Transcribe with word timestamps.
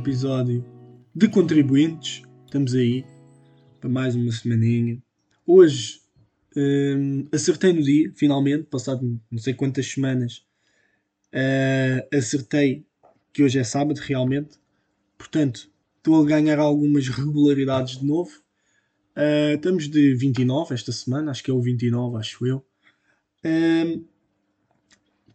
episódio 0.00 0.64
de 1.14 1.28
contribuintes. 1.28 2.22
Estamos 2.46 2.74
aí 2.74 3.04
para 3.78 3.90
mais 3.90 4.16
uma 4.16 4.32
semaninha. 4.32 4.98
Hoje 5.46 6.00
hum, 6.56 7.28
acertei 7.30 7.74
no 7.74 7.82
dia, 7.82 8.10
finalmente, 8.16 8.64
passado 8.64 9.20
não 9.30 9.38
sei 9.38 9.52
quantas 9.52 9.86
semanas, 9.86 10.42
uh, 11.34 12.16
acertei 12.16 12.86
que 13.30 13.42
hoje 13.42 13.58
é 13.58 13.64
sábado, 13.64 13.98
realmente. 13.98 14.58
Portanto, 15.18 15.70
estou 15.98 16.22
a 16.22 16.26
ganhar 16.26 16.58
algumas 16.58 17.06
regularidades 17.08 17.98
de 17.98 18.06
novo. 18.06 18.30
Uh, 19.14 19.54
estamos 19.54 19.86
de 19.86 20.14
29 20.14 20.72
esta 20.72 20.92
semana, 20.92 21.30
acho 21.30 21.44
que 21.44 21.50
é 21.50 21.54
o 21.54 21.60
29, 21.60 22.16
acho 22.16 22.46
eu. 22.46 22.64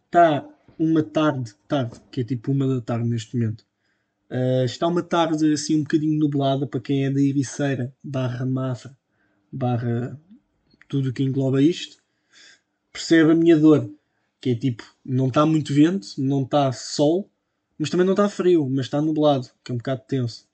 Está 0.04 0.44
hum, 0.76 0.86
uma 0.90 1.04
tarde, 1.04 1.54
tarde, 1.68 2.00
que 2.10 2.22
é 2.22 2.24
tipo 2.24 2.50
uma 2.50 2.66
da 2.66 2.80
tarde 2.80 3.08
neste 3.08 3.36
momento. 3.36 3.65
Uh, 4.30 4.64
está 4.64 4.88
uma 4.88 5.02
tarde 5.02 5.52
assim 5.52 5.76
um 5.76 5.82
bocadinho 5.82 6.18
nublada 6.18 6.66
para 6.66 6.80
quem 6.80 7.04
é 7.04 7.10
da 7.10 7.20
Ericeira, 7.20 7.94
barra 8.02 8.44
Mafra, 8.44 8.96
barra 9.52 10.20
tudo 10.88 11.12
que 11.12 11.22
engloba 11.22 11.62
isto. 11.62 11.98
Percebe 12.92 13.32
a 13.32 13.34
minha 13.34 13.56
dor, 13.56 13.90
que 14.40 14.50
é 14.50 14.54
tipo, 14.54 14.84
não 15.04 15.28
está 15.28 15.46
muito 15.46 15.72
vento, 15.72 16.08
não 16.18 16.42
está 16.42 16.72
sol, 16.72 17.30
mas 17.78 17.90
também 17.90 18.06
não 18.06 18.14
está 18.14 18.28
frio, 18.28 18.68
mas 18.68 18.86
está 18.86 19.00
nublado, 19.00 19.48
que 19.62 19.70
é 19.70 19.74
um 19.74 19.78
bocado 19.78 20.02
tenso. 20.08 20.48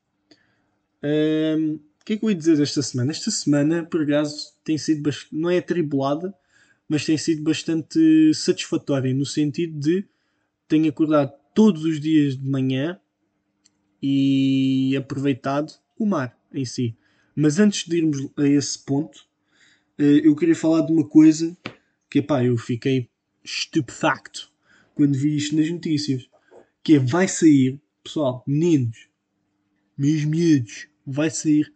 Uh, 1.03 1.81
o 2.03 2.05
que 2.05 2.15
é 2.15 2.17
que 2.17 2.25
eu 2.25 2.31
ia 2.31 2.37
dizer 2.37 2.61
esta 2.61 2.83
semana? 2.83 3.11
Esta 3.11 3.31
semana, 3.31 3.85
por 3.85 4.03
acaso, 4.03 4.53
tem 4.65 4.77
sido 4.77 5.09
não 5.31 5.49
é 5.49 5.59
atribulada, 5.59 6.35
mas 6.89 7.05
tem 7.05 7.17
sido 7.17 7.43
bastante 7.43 8.35
satisfatória 8.35 9.15
no 9.15 9.25
sentido 9.25 9.79
de 9.79 10.05
tenho 10.69 10.89
acordado 10.89 11.33
todos 11.55 11.85
os 11.85 12.01
dias 12.01 12.37
de 12.37 12.49
manhã 12.49 12.99
e 14.03 14.97
aproveitado 14.97 15.73
o 15.99 16.05
mar 16.05 16.37
em 16.53 16.65
si. 16.65 16.97
Mas 17.35 17.59
antes 17.59 17.87
de 17.87 17.97
irmos 17.97 18.29
a 18.37 18.47
esse 18.47 18.79
ponto, 18.79 19.27
eh, 19.99 20.21
eu 20.25 20.35
queria 20.35 20.57
falar 20.57 20.83
de 20.83 20.93
uma 20.93 21.07
coisa 21.07 21.57
que 22.11 22.19
epá, 22.19 22.45
eu 22.45 22.57
fiquei 22.59 23.09
estupefacto 23.45 24.53
quando 24.95 25.17
vi 25.17 25.37
isto 25.37 25.57
nas 25.57 25.71
notícias. 25.71 26.29
Que 26.83 26.97
é, 26.97 26.99
vai 26.99 27.29
sair, 27.29 27.81
pessoal, 28.03 28.43
meninos, 28.47 29.09
meus 29.97 30.25
miúdos, 30.25 30.89
vai 31.07 31.31
sair 31.31 31.73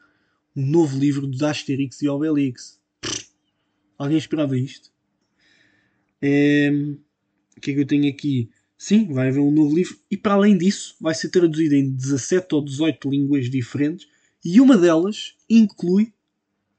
um 0.54 0.66
novo 0.66 0.98
livro 0.98 1.26
dos 1.26 1.42
Asterix 1.42 2.02
e 2.02 2.08
Obelix. 2.08 2.80
Alguém 3.96 4.18
esperava 4.18 4.58
isto? 4.58 4.92
É, 6.20 6.70
o 7.56 7.60
que 7.60 7.70
é 7.70 7.74
que 7.74 7.80
eu 7.80 7.86
tenho 7.86 8.10
aqui? 8.10 8.50
Sim, 8.78 9.12
vai 9.12 9.28
haver 9.28 9.40
um 9.40 9.50
novo 9.50 9.74
livro 9.74 9.96
e 10.10 10.16
para 10.16 10.34
além 10.34 10.56
disso 10.56 10.96
vai 11.00 11.14
ser 11.14 11.30
traduzido 11.30 11.74
em 11.74 11.90
17 11.90 12.54
ou 12.54 12.64
18 12.64 13.08
línguas 13.08 13.50
diferentes 13.50 14.06
e 14.44 14.60
uma 14.60 14.76
delas 14.76 15.34
inclui 15.48 16.12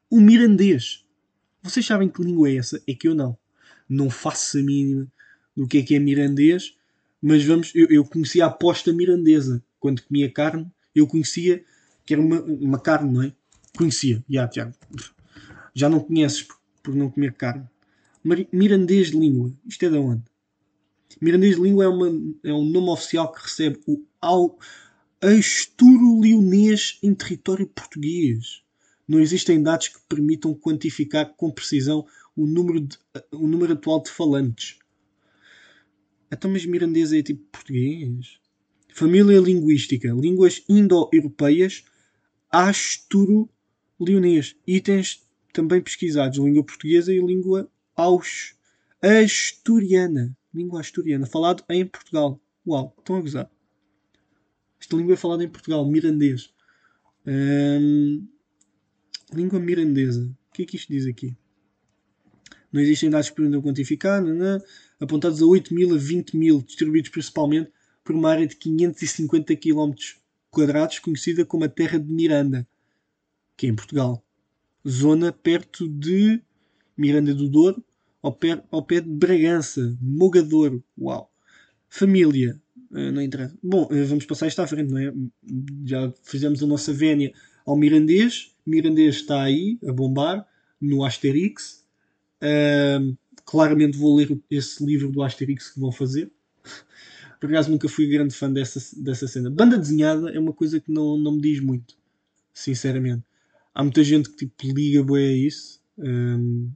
o 0.10 0.22
mirandês. 0.22 1.04
Vocês 1.62 1.86
sabem 1.86 2.08
que 2.08 2.22
língua 2.22 2.50
é 2.50 2.56
essa? 2.58 2.82
É 2.88 2.94
que 2.94 3.08
eu 3.08 3.16
não. 3.16 3.38
Não 3.90 4.10
faço 4.10 4.60
a 4.60 4.62
mínima 4.62 5.12
do 5.56 5.68
que 5.68 5.80
é 5.80 5.84
que 5.84 5.96
é 5.96 6.00
mirandês, 6.00 6.76
mas 7.22 7.44
vamos, 7.44 7.74
eu, 7.74 7.88
eu 7.90 8.06
conhecia 8.06 8.46
a 8.46 8.48
aposta 8.48 8.94
mirandesa. 8.94 9.64
Quando 9.80 10.04
comia 10.04 10.32
carne, 10.32 10.70
eu 10.94 11.08
conhecia 11.08 11.64
que 12.06 12.14
era 12.14 12.22
uma, 12.22 12.42
uma 12.42 12.80
carne, 12.80 13.12
não 13.12 13.24
é? 13.24 13.34
Conhecia, 13.76 14.24
já, 14.30 14.48
Tiago. 14.48 14.74
Já 15.74 15.90
não 15.90 16.00
conheces 16.00 16.44
por, 16.44 16.58
por 16.84 16.96
não 16.96 17.10
comer 17.10 17.34
carne. 17.34 17.68
Mirandês 18.52 19.12
de 19.12 19.18
língua. 19.18 19.52
Isto 19.66 19.86
é 19.86 19.90
de 19.90 19.98
onde? 19.98 20.24
Mirandês 21.20 21.56
de 21.56 21.62
língua 21.62 21.86
é, 21.86 21.88
uma, 21.88 22.08
é 22.44 22.54
um 22.54 22.64
nome 22.64 22.90
oficial 22.90 23.32
que 23.32 23.42
recebe 23.42 23.80
o 23.88 24.04
asturo-leonês 25.20 27.00
em 27.02 27.14
território 27.14 27.68
português. 27.68 28.62
Não 29.08 29.20
existem 29.20 29.62
dados 29.62 29.88
que 29.88 30.00
permitam 30.08 30.54
quantificar 30.54 31.34
com 31.36 31.52
precisão 31.52 32.06
o 32.36 32.46
número, 32.46 32.82
de, 32.82 32.98
o 33.32 33.48
número 33.48 33.74
atual 33.74 34.04
de 34.04 34.12
falantes. 34.12 34.78
Então, 36.32 36.52
mas 36.52 36.66
mirandês 36.66 37.12
é 37.14 37.24
tipo 37.24 37.44
português? 37.52 38.40
Família 38.94 39.40
linguística. 39.40 40.10
Línguas 40.10 40.64
indo-europeias 40.70 41.84
asturo-leonês. 42.52 44.56
Itens 44.68 45.26
também 45.54 45.82
pesquisados. 45.82 46.38
Língua 46.38 46.64
portuguesa 46.64 47.14
e 47.14 47.20
língua 47.20 47.72
aus 47.96 48.56
asturiana 49.02 50.37
língua 50.58 50.82
asturiana, 50.82 51.26
falado 51.26 51.64
em 51.70 51.86
Portugal. 51.86 52.42
Uau, 52.66 52.94
estão 52.98 53.16
a 53.16 53.22
gozar. 53.22 53.52
Esta 54.80 54.96
língua 54.96 55.14
é 55.14 55.18
falada 55.18 55.44
em 55.44 55.50
Portugal, 55.50 55.86
mirandês. 55.90 56.54
Hum, 57.26 58.28
língua 59.34 59.60
mirandesa. 59.60 60.24
O 60.50 60.54
que 60.54 60.64
é 60.64 60.66
que 60.66 60.76
isto 60.76 60.92
diz 60.92 61.06
aqui? 61.06 61.36
Não 62.72 62.82
existem 62.82 63.10
dados 63.10 63.30
permitam 63.30 63.62
quantificar, 63.62 64.22
não, 64.22 64.62
apontados 65.00 65.42
a 65.42 65.46
8 65.46 65.74
mil 65.74 65.94
a 65.94 65.98
20 65.98 66.36
mil, 66.36 66.62
distribuídos 66.62 67.10
principalmente 67.10 67.72
por 68.04 68.16
uma 68.16 68.30
área 68.30 68.48
de 68.48 68.56
550 68.56 69.56
km 69.56 69.94
quadrados, 70.50 71.00
conhecida 71.00 71.46
como 71.46 71.64
a 71.64 71.70
Terra 71.70 72.00
de 72.00 72.12
Miranda, 72.12 72.68
que 73.56 73.68
é 73.68 73.70
em 73.70 73.76
Portugal. 73.76 74.24
Zona 74.88 75.32
perto 75.32 75.88
de 75.88 76.42
Miranda 76.96 77.34
do 77.34 77.50
Douro, 77.50 77.84
ao 78.22 78.32
pé, 78.32 78.64
ao 78.72 78.84
pé 78.84 79.02
de 79.02 79.10
Bragança, 79.10 79.98
Mogador. 80.02 80.82
Uau! 81.00 81.32
Família. 81.90 82.62
Uh, 82.92 83.12
não 83.12 83.22
interessa. 83.22 83.58
Bom, 83.62 83.84
uh, 83.84 84.06
vamos 84.06 84.26
passar 84.26 84.48
isto 84.48 84.62
à 84.62 84.68
frente, 84.68 84.92
não 84.92 84.98
é? 84.98 85.14
Já 85.86 86.12
fizemos 86.24 86.62
a 86.64 86.68
nossa 86.68 86.94
vénia 86.94 87.34
ao 87.66 87.76
Mirandês. 87.76 88.56
Mirandês 88.66 89.16
está 89.16 89.44
aí 89.44 89.78
a 89.88 89.92
bombar 89.92 90.48
no 90.80 91.04
Asterix. 91.04 91.86
Uh, 92.42 93.18
claramente 93.46 93.98
vou 93.98 94.16
ler 94.16 94.40
esse 94.50 94.86
livro 94.86 95.12
do 95.12 95.22
Asterix 95.22 95.72
que 95.72 95.80
vão 95.80 95.92
fazer. 95.92 96.32
Por 97.40 97.50
acaso 97.50 97.70
nunca 97.70 97.88
fui 97.88 98.08
grande 98.08 98.34
fã 98.34 98.52
dessa, 98.52 98.80
dessa 99.02 99.28
cena. 99.28 99.50
Banda 99.50 99.78
desenhada 99.78 100.30
é 100.32 100.40
uma 100.40 100.54
coisa 100.54 100.80
que 100.80 100.92
não, 100.92 101.18
não 101.18 101.34
me 101.34 101.42
diz 101.42 101.60
muito, 101.60 101.96
sinceramente. 102.54 103.24
Há 103.74 103.84
muita 103.84 104.04
gente 104.04 104.30
que 104.30 104.48
tipo, 104.48 104.74
liga 104.74 105.04
bem 105.04 105.28
a 105.28 105.34
isso. 105.34 105.80
Um, 106.00 106.72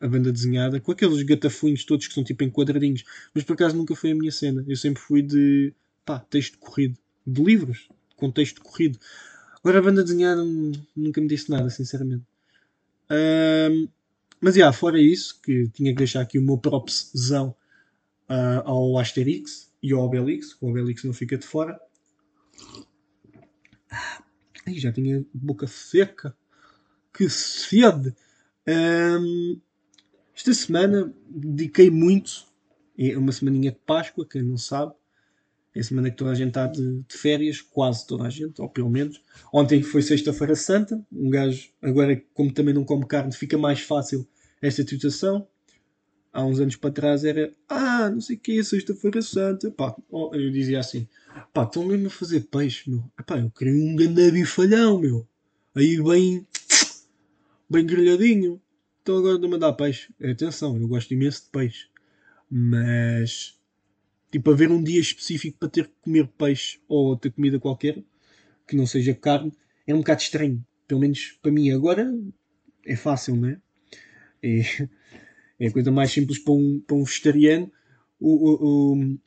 a 0.00 0.06
banda 0.06 0.32
desenhada, 0.32 0.80
com 0.80 0.92
aqueles 0.92 1.22
gatafunhos 1.22 1.84
todos 1.84 2.06
que 2.06 2.14
são 2.14 2.22
tipo 2.22 2.44
em 2.44 2.50
quadradinhos, 2.50 3.04
mas 3.34 3.44
por 3.44 3.54
acaso 3.54 3.76
nunca 3.76 3.94
foi 3.94 4.12
a 4.12 4.14
minha 4.14 4.30
cena. 4.30 4.64
Eu 4.68 4.76
sempre 4.76 5.02
fui 5.02 5.22
de 5.22 5.72
pá, 6.04 6.20
texto 6.20 6.58
corrido, 6.58 6.96
de 7.26 7.42
livros, 7.42 7.88
com 8.16 8.30
texto 8.30 8.62
corrido. 8.62 8.98
Agora 9.58 9.78
a 9.78 9.82
banda 9.82 10.02
desenhada 10.02 10.42
nunca 10.96 11.20
me 11.20 11.26
disse 11.26 11.50
nada, 11.50 11.68
sinceramente. 11.68 12.24
Um, 13.10 13.88
mas 14.40 14.54
já, 14.54 14.60
yeah, 14.60 14.76
fora 14.76 15.00
isso, 15.00 15.40
que 15.42 15.68
tinha 15.68 15.90
que 15.92 15.98
deixar 15.98 16.20
aqui 16.20 16.38
o 16.38 16.42
meu 16.42 16.58
propszão 16.58 17.54
uh, 18.28 18.62
ao 18.64 18.98
Asterix 18.98 19.72
e 19.82 19.92
ao 19.92 20.00
Obelix, 20.00 20.56
o 20.60 20.68
Obelix 20.68 21.02
não 21.02 21.12
fica 21.12 21.36
de 21.36 21.44
fora. 21.44 21.78
Ai, 24.66 24.74
já 24.74 24.92
tinha 24.92 25.24
boca 25.34 25.66
seca. 25.66 26.36
Que 27.12 27.28
sede! 27.28 28.14
Um, 28.68 29.60
esta 30.38 30.54
semana 30.54 31.12
dediquei 31.28 31.90
muito, 31.90 32.44
é 32.96 33.18
uma 33.18 33.32
semaninha 33.32 33.72
de 33.72 33.78
Páscoa, 33.84 34.24
quem 34.24 34.40
não 34.40 34.56
sabe, 34.56 34.92
é 35.74 35.80
a 35.80 35.82
semana 35.82 36.12
que 36.12 36.16
toda 36.16 36.30
a 36.30 36.34
gente 36.34 36.50
está 36.50 36.68
de, 36.68 37.02
de 37.02 37.16
férias, 37.16 37.60
quase 37.60 38.06
toda 38.06 38.22
a 38.22 38.30
gente, 38.30 38.62
ou 38.62 38.68
pelo 38.68 38.88
menos. 38.88 39.20
Ontem 39.52 39.82
foi 39.82 40.00
Sexta-feira 40.00 40.54
Santa, 40.54 41.04
um 41.10 41.28
gajo, 41.28 41.70
agora 41.82 42.22
como 42.34 42.52
também 42.52 42.72
não 42.72 42.84
come 42.84 43.04
carne, 43.04 43.34
fica 43.34 43.58
mais 43.58 43.80
fácil 43.80 44.28
esta 44.62 44.86
situação. 44.86 45.44
Há 46.32 46.44
uns 46.44 46.60
anos 46.60 46.76
para 46.76 46.92
trás 46.92 47.24
era, 47.24 47.52
ah, 47.68 48.08
não 48.08 48.20
sei 48.20 48.36
o 48.36 48.38
que, 48.38 48.62
Sexta-feira 48.62 49.20
Santa, 49.20 49.72
pá, 49.72 49.92
eu 50.12 50.52
dizia 50.52 50.78
assim, 50.78 51.08
pá, 51.52 51.64
estão 51.64 51.84
mesmo 51.84 52.06
a 52.06 52.10
fazer 52.10 52.42
peixe, 52.42 52.88
meu. 52.88 53.02
Epá, 53.18 53.40
eu 53.40 53.50
queria 53.50 53.74
um 53.74 53.96
grande 53.96 54.30
bifalhão, 54.30 55.00
meu. 55.00 55.26
Aí 55.74 56.00
bem, 56.00 56.46
bem 57.68 57.84
grelhadinho. 57.84 58.62
Então 59.08 59.16
agora 59.16 59.36
estou-me 59.36 59.56
a 59.56 59.58
dar 59.58 59.72
peixe. 59.72 60.12
Atenção, 60.22 60.76
eu 60.76 60.86
gosto 60.86 61.14
imenso 61.14 61.44
de 61.44 61.48
peixe. 61.48 61.88
Mas, 62.50 63.58
tipo, 64.30 64.50
haver 64.50 64.70
um 64.70 64.82
dia 64.82 65.00
específico 65.00 65.56
para 65.58 65.70
ter 65.70 65.86
que 65.86 65.94
comer 66.02 66.28
peixe 66.36 66.78
ou 66.86 67.06
outra 67.06 67.30
comida 67.30 67.58
qualquer 67.58 68.04
que 68.66 68.76
não 68.76 68.84
seja 68.84 69.14
carne 69.14 69.50
é 69.86 69.94
um 69.94 70.00
bocado 70.00 70.20
estranho. 70.20 70.62
Pelo 70.86 71.00
menos 71.00 71.38
para 71.40 71.50
mim. 71.50 71.70
Agora 71.70 72.14
é 72.84 72.94
fácil, 72.96 73.36
não 73.36 73.48
é? 73.48 73.58
É, 74.42 74.60
é 75.58 75.68
a 75.68 75.72
coisa 75.72 75.90
mais 75.90 76.12
simples 76.12 76.38
para 76.38 76.52
um, 76.52 76.78
para 76.86 76.94
um 76.94 77.02
vegetariano. 77.02 77.72
O, 78.20 78.28
o, 78.28 78.92
o 78.92 79.18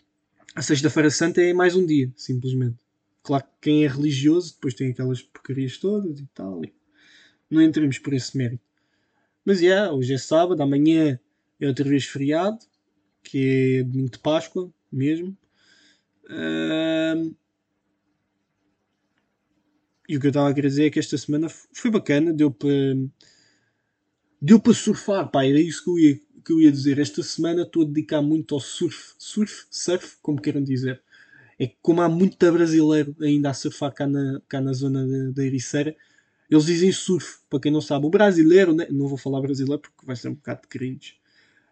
a 0.54 0.62
Sexta-feira 0.62 1.10
Santa 1.10 1.42
é 1.42 1.56
mais 1.56 1.76
um 1.76 1.88
dia, 1.88 2.14
simplesmente. 2.16 2.78
Claro 3.24 3.46
que 3.46 3.70
quem 3.72 3.84
é 3.84 3.88
religioso 3.88 4.54
depois 4.54 4.76
tem 4.76 4.92
aquelas 4.92 5.24
porcarias 5.24 5.80
todas 5.80 6.20
e 6.20 6.28
tal. 6.36 6.62
Não 7.50 7.64
entremos 7.64 7.98
por 7.98 8.14
esse 8.14 8.38
mérito. 8.38 8.71
Mas 9.46 9.62
yeah, 9.62 9.92
hoje 9.92 10.14
é 10.14 10.18
sábado, 10.18 10.62
amanhã 10.62 11.20
é 11.60 11.68
outra 11.68 11.88
vez 11.88 12.06
feriado, 12.06 12.60
que 13.24 13.80
é 13.80 13.84
domingo 13.84 14.12
de 14.12 14.20
Páscoa. 14.20 14.72
mesmo. 14.92 15.38
Uh, 16.26 17.36
e 20.08 20.18
o 20.18 20.20
que 20.20 20.28
eu 20.28 20.30
estava 20.30 20.50
a 20.50 20.54
querer 20.54 20.68
dizer 20.68 20.86
é 20.86 20.90
que 20.90 21.00
esta 21.00 21.18
semana 21.18 21.48
foi 21.50 21.90
bacana, 21.90 22.34
deu 22.34 22.52
para 22.52 22.70
deu 24.42 24.60
para 24.60 24.74
surfar, 24.74 25.30
pá, 25.30 25.46
era 25.46 25.60
isso 25.60 25.84
que 25.84 25.90
eu, 25.90 26.00
ia, 26.00 26.20
que 26.44 26.54
eu 26.54 26.60
ia 26.60 26.72
dizer. 26.72 27.00
Esta 27.00 27.22
semana 27.24 27.62
estou 27.62 27.84
a 27.84 27.86
dedicar 27.86 28.22
muito 28.22 28.56
ao 28.56 28.60
surf, 28.60 29.14
surf, 29.18 29.66
surf, 29.70 30.18
como 30.22 30.42
queiram 30.42 30.64
dizer. 30.64 31.02
É 31.60 31.68
que 31.68 31.78
como 31.82 32.02
há 32.02 32.10
muito 32.10 32.38
brasileiro 32.52 33.16
ainda 33.22 33.52
a 33.52 33.54
surfar 33.54 33.94
cá 33.94 34.08
na, 34.08 34.42
cá 34.50 34.60
na 34.60 34.74
zona 34.74 35.32
da 35.32 35.46
Ericeira, 35.46 35.96
eles 36.52 36.66
dizem 36.66 36.92
surf, 36.92 37.40
para 37.50 37.62
quem 37.62 37.72
não 37.72 37.80
sabe. 37.80 38.06
O 38.06 38.10
brasileiro, 38.10 38.76
né? 38.76 38.86
não 38.92 39.08
vou 39.08 39.18
falar 39.18 39.40
brasileiro 39.40 39.82
porque 39.82 40.06
vai 40.06 40.18
ser 40.18 40.28
um 40.28 40.34
bocado 40.34 40.68
cringe, 40.68 41.16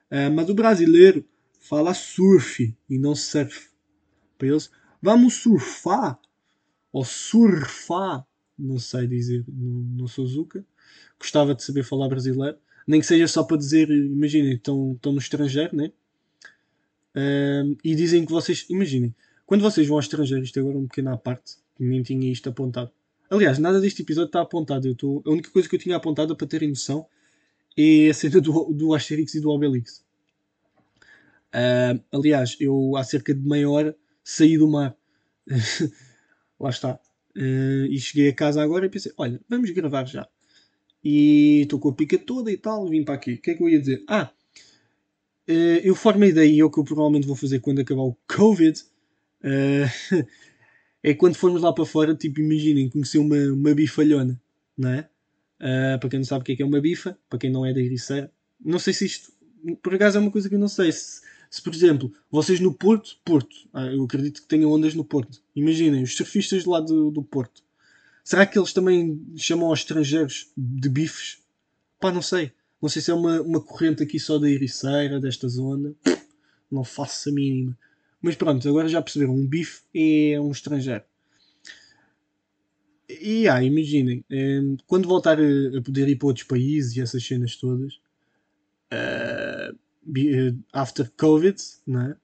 uh, 0.09 0.31
mas 0.33 0.49
o 0.49 0.53
brasileiro 0.53 1.25
fala 1.59 1.93
surf 1.93 2.73
e 2.89 2.97
não 2.97 3.13
surf. 3.13 3.69
Para 4.37 4.47
eles, 4.47 4.71
vamos 5.01 5.33
surfar 5.35 6.17
ou 6.93 7.03
surfar, 7.03 8.25
não 8.57 8.79
sei 8.79 9.05
dizer, 9.05 9.43
não, 9.49 10.05
não. 10.07 10.65
Gostava 11.19 11.53
de 11.53 11.61
saber 11.61 11.83
falar 11.83 12.07
brasileiro, 12.07 12.57
nem 12.87 13.01
que 13.01 13.05
seja 13.05 13.27
só 13.27 13.43
para 13.43 13.57
dizer, 13.57 13.89
imaginem, 13.89 14.53
estão, 14.53 14.93
estão 14.93 15.11
no 15.11 15.19
estrangeiro, 15.19 15.75
né? 15.75 15.91
Uh, 17.13 17.77
e 17.83 17.93
dizem 17.95 18.25
que 18.25 18.31
vocês, 18.31 18.65
imaginem, 18.69 19.13
quando 19.45 19.61
vocês 19.61 19.85
vão 19.85 19.97
ao 19.97 20.01
estrangeiro, 20.01 20.43
isto 20.43 20.57
agora 20.57 20.75
é 20.75 20.79
um 20.79 20.87
pequeno 20.87 21.11
à 21.11 21.17
parte, 21.17 21.57
nem 21.77 22.01
tinha 22.01 22.31
isto 22.31 22.47
apontado. 22.47 22.91
Aliás, 23.29 23.59
nada 23.59 23.79
deste 23.79 24.01
episódio 24.01 24.27
está 24.27 24.41
apontado. 24.41 24.87
Eu 24.87 24.95
tô, 24.95 25.21
a 25.25 25.29
única 25.29 25.51
coisa 25.51 25.69
que 25.69 25.75
eu 25.75 25.79
tinha 25.79 25.95
apontado 25.95 26.35
para 26.35 26.47
terem 26.47 26.69
noção 26.69 27.05
é 27.77 28.09
a 28.09 28.13
cena 28.13 28.41
do, 28.41 28.73
do 28.73 28.93
Asterix 28.93 29.35
e 29.35 29.39
do 29.39 29.51
Obelix. 29.51 30.03
Uh, 31.53 32.01
aliás, 32.11 32.57
eu 32.59 32.95
há 32.95 33.03
cerca 33.03 33.33
de 33.33 33.41
meia 33.41 33.69
hora 33.69 33.95
saí 34.23 34.57
do 34.57 34.67
mar. 34.67 34.95
Lá 36.59 36.69
está. 36.69 36.99
Uh, 37.35 37.85
e 37.89 37.99
cheguei 37.99 38.29
a 38.29 38.33
casa 38.33 38.61
agora 38.63 38.87
e 38.87 38.89
pensei: 38.89 39.11
olha, 39.17 39.39
vamos 39.47 39.69
gravar 39.71 40.05
já. 40.05 40.27
E 41.03 41.61
estou 41.61 41.79
com 41.79 41.89
a 41.89 41.93
pica 41.93 42.17
toda 42.17 42.51
e 42.51 42.57
tal, 42.57 42.87
vim 42.89 43.03
para 43.03 43.15
aqui. 43.15 43.33
O 43.33 43.41
que 43.41 43.51
é 43.51 43.53
que 43.55 43.63
eu 43.63 43.69
ia 43.69 43.79
dizer? 43.79 44.03
Ah, 44.07 44.31
uh, 45.47 45.79
eu 45.83 45.95
formei 45.95 46.33
daí, 46.33 46.59
é 46.59 46.63
o 46.63 46.69
que 46.69 46.79
eu 46.79 46.83
provavelmente 46.83 47.27
vou 47.27 47.35
fazer 47.35 47.59
quando 47.59 47.79
acabar 47.79 48.01
o 48.01 48.17
Covid. 48.27 48.83
Uh, 49.43 50.25
é 51.03 51.13
quando 51.13 51.35
formos 51.35 51.61
lá 51.61 51.73
para 51.73 51.85
fora, 51.85 52.15
tipo, 52.15 52.39
imaginem, 52.39 52.89
conhecer 52.89 53.17
uma, 53.17 53.37
uma 53.53 53.73
bifalhona, 53.73 54.39
não 54.77 54.89
é? 54.89 55.09
Uh, 55.59 55.99
para 55.99 56.09
quem 56.09 56.19
não 56.19 56.25
sabe 56.25 56.41
o 56.41 56.45
que 56.45 56.53
é, 56.53 56.55
que 56.55 56.63
é 56.63 56.65
uma 56.65 56.79
bifa, 56.79 57.17
para 57.29 57.39
quem 57.39 57.51
não 57.51 57.65
é 57.65 57.73
da 57.73 57.81
Ericeira, 57.81 58.31
não 58.63 58.79
sei 58.79 58.93
se 58.93 59.05
isto, 59.05 59.31
por 59.81 59.93
acaso 59.93 60.17
é 60.17 60.21
uma 60.21 60.31
coisa 60.31 60.47
que 60.47 60.55
eu 60.55 60.59
não 60.59 60.67
sei. 60.67 60.91
Se, 60.91 61.21
se 61.49 61.61
por 61.61 61.73
exemplo, 61.73 62.13
vocês 62.31 62.59
no 62.59 62.73
Porto, 62.73 63.17
Porto, 63.25 63.55
ah, 63.73 63.85
eu 63.85 64.03
acredito 64.03 64.41
que 64.41 64.47
tenham 64.47 64.71
ondas 64.71 64.93
no 64.93 65.03
Porto, 65.03 65.41
imaginem, 65.55 66.03
os 66.03 66.15
surfistas 66.15 66.65
lá 66.65 66.79
do, 66.79 67.11
do 67.11 67.23
Porto, 67.23 67.63
será 68.23 68.45
que 68.45 68.57
eles 68.57 68.73
também 68.73 69.21
chamam 69.35 69.67
aos 69.67 69.79
estrangeiros 69.79 70.51
de 70.55 70.89
bifes? 70.89 71.39
Pá, 71.99 72.11
não 72.11 72.21
sei. 72.21 72.51
Não 72.81 72.87
sei 72.87 73.01
se 73.01 73.11
é 73.11 73.13
uma, 73.13 73.41
uma 73.41 73.61
corrente 73.61 74.01
aqui 74.01 74.17
só 74.17 74.37
da 74.37 74.49
Ericeira, 74.49 75.19
desta 75.19 75.49
zona, 75.49 75.93
não 76.71 76.83
faço 76.83 77.29
a 77.29 77.31
mínima. 77.33 77.77
Mas 78.21 78.35
pronto, 78.35 78.67
agora 78.67 78.87
já 78.87 79.01
perceberam, 79.01 79.33
um 79.33 79.47
bife 79.47 79.81
é 79.93 80.39
um 80.39 80.51
estrangeiro. 80.51 81.03
E 83.09 83.47
ah, 83.47 83.63
imaginem, 83.63 84.23
eh, 84.29 84.61
quando 84.85 85.07
voltar 85.07 85.39
a, 85.39 85.81
poder 85.81 86.07
ir 86.07 86.15
para 86.15 86.27
outros 86.27 86.45
países 86.45 86.95
e 86.95 87.01
essas 87.01 87.25
cenas 87.25 87.55
todas, 87.55 87.95
uh, 88.93 89.77
after 90.71 91.11
Covid, 91.17 91.57
né? 91.87 92.15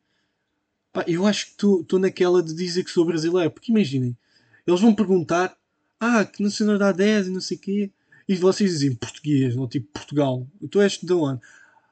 Eu 1.07 1.25
acho 1.25 1.47
que 1.47 1.51
estou 1.51 1.99
naquela 1.99 2.41
de 2.41 2.53
dizer 2.53 2.83
que 2.83 2.91
sou 2.91 3.05
brasileiro, 3.05 3.51
porque 3.51 3.71
imaginem, 3.71 4.15
eles 4.65 4.79
vão 4.79 4.95
perguntar, 4.95 5.57
ah, 5.99 6.23
que 6.23 6.41
nacionalidade 6.41 7.03
és 7.03 7.27
e 7.27 7.31
não 7.31 7.41
sei 7.41 7.57
o 7.57 7.59
quê, 7.59 7.91
e 8.27 8.35
vocês 8.35 8.71
dizem 8.71 8.95
português, 8.95 9.55
não 9.55 9.67
tipo 9.67 9.87
Portugal, 9.91 10.47
tu 10.71 10.79
és 10.79 10.97
de 10.97 11.13
onde? 11.13 11.41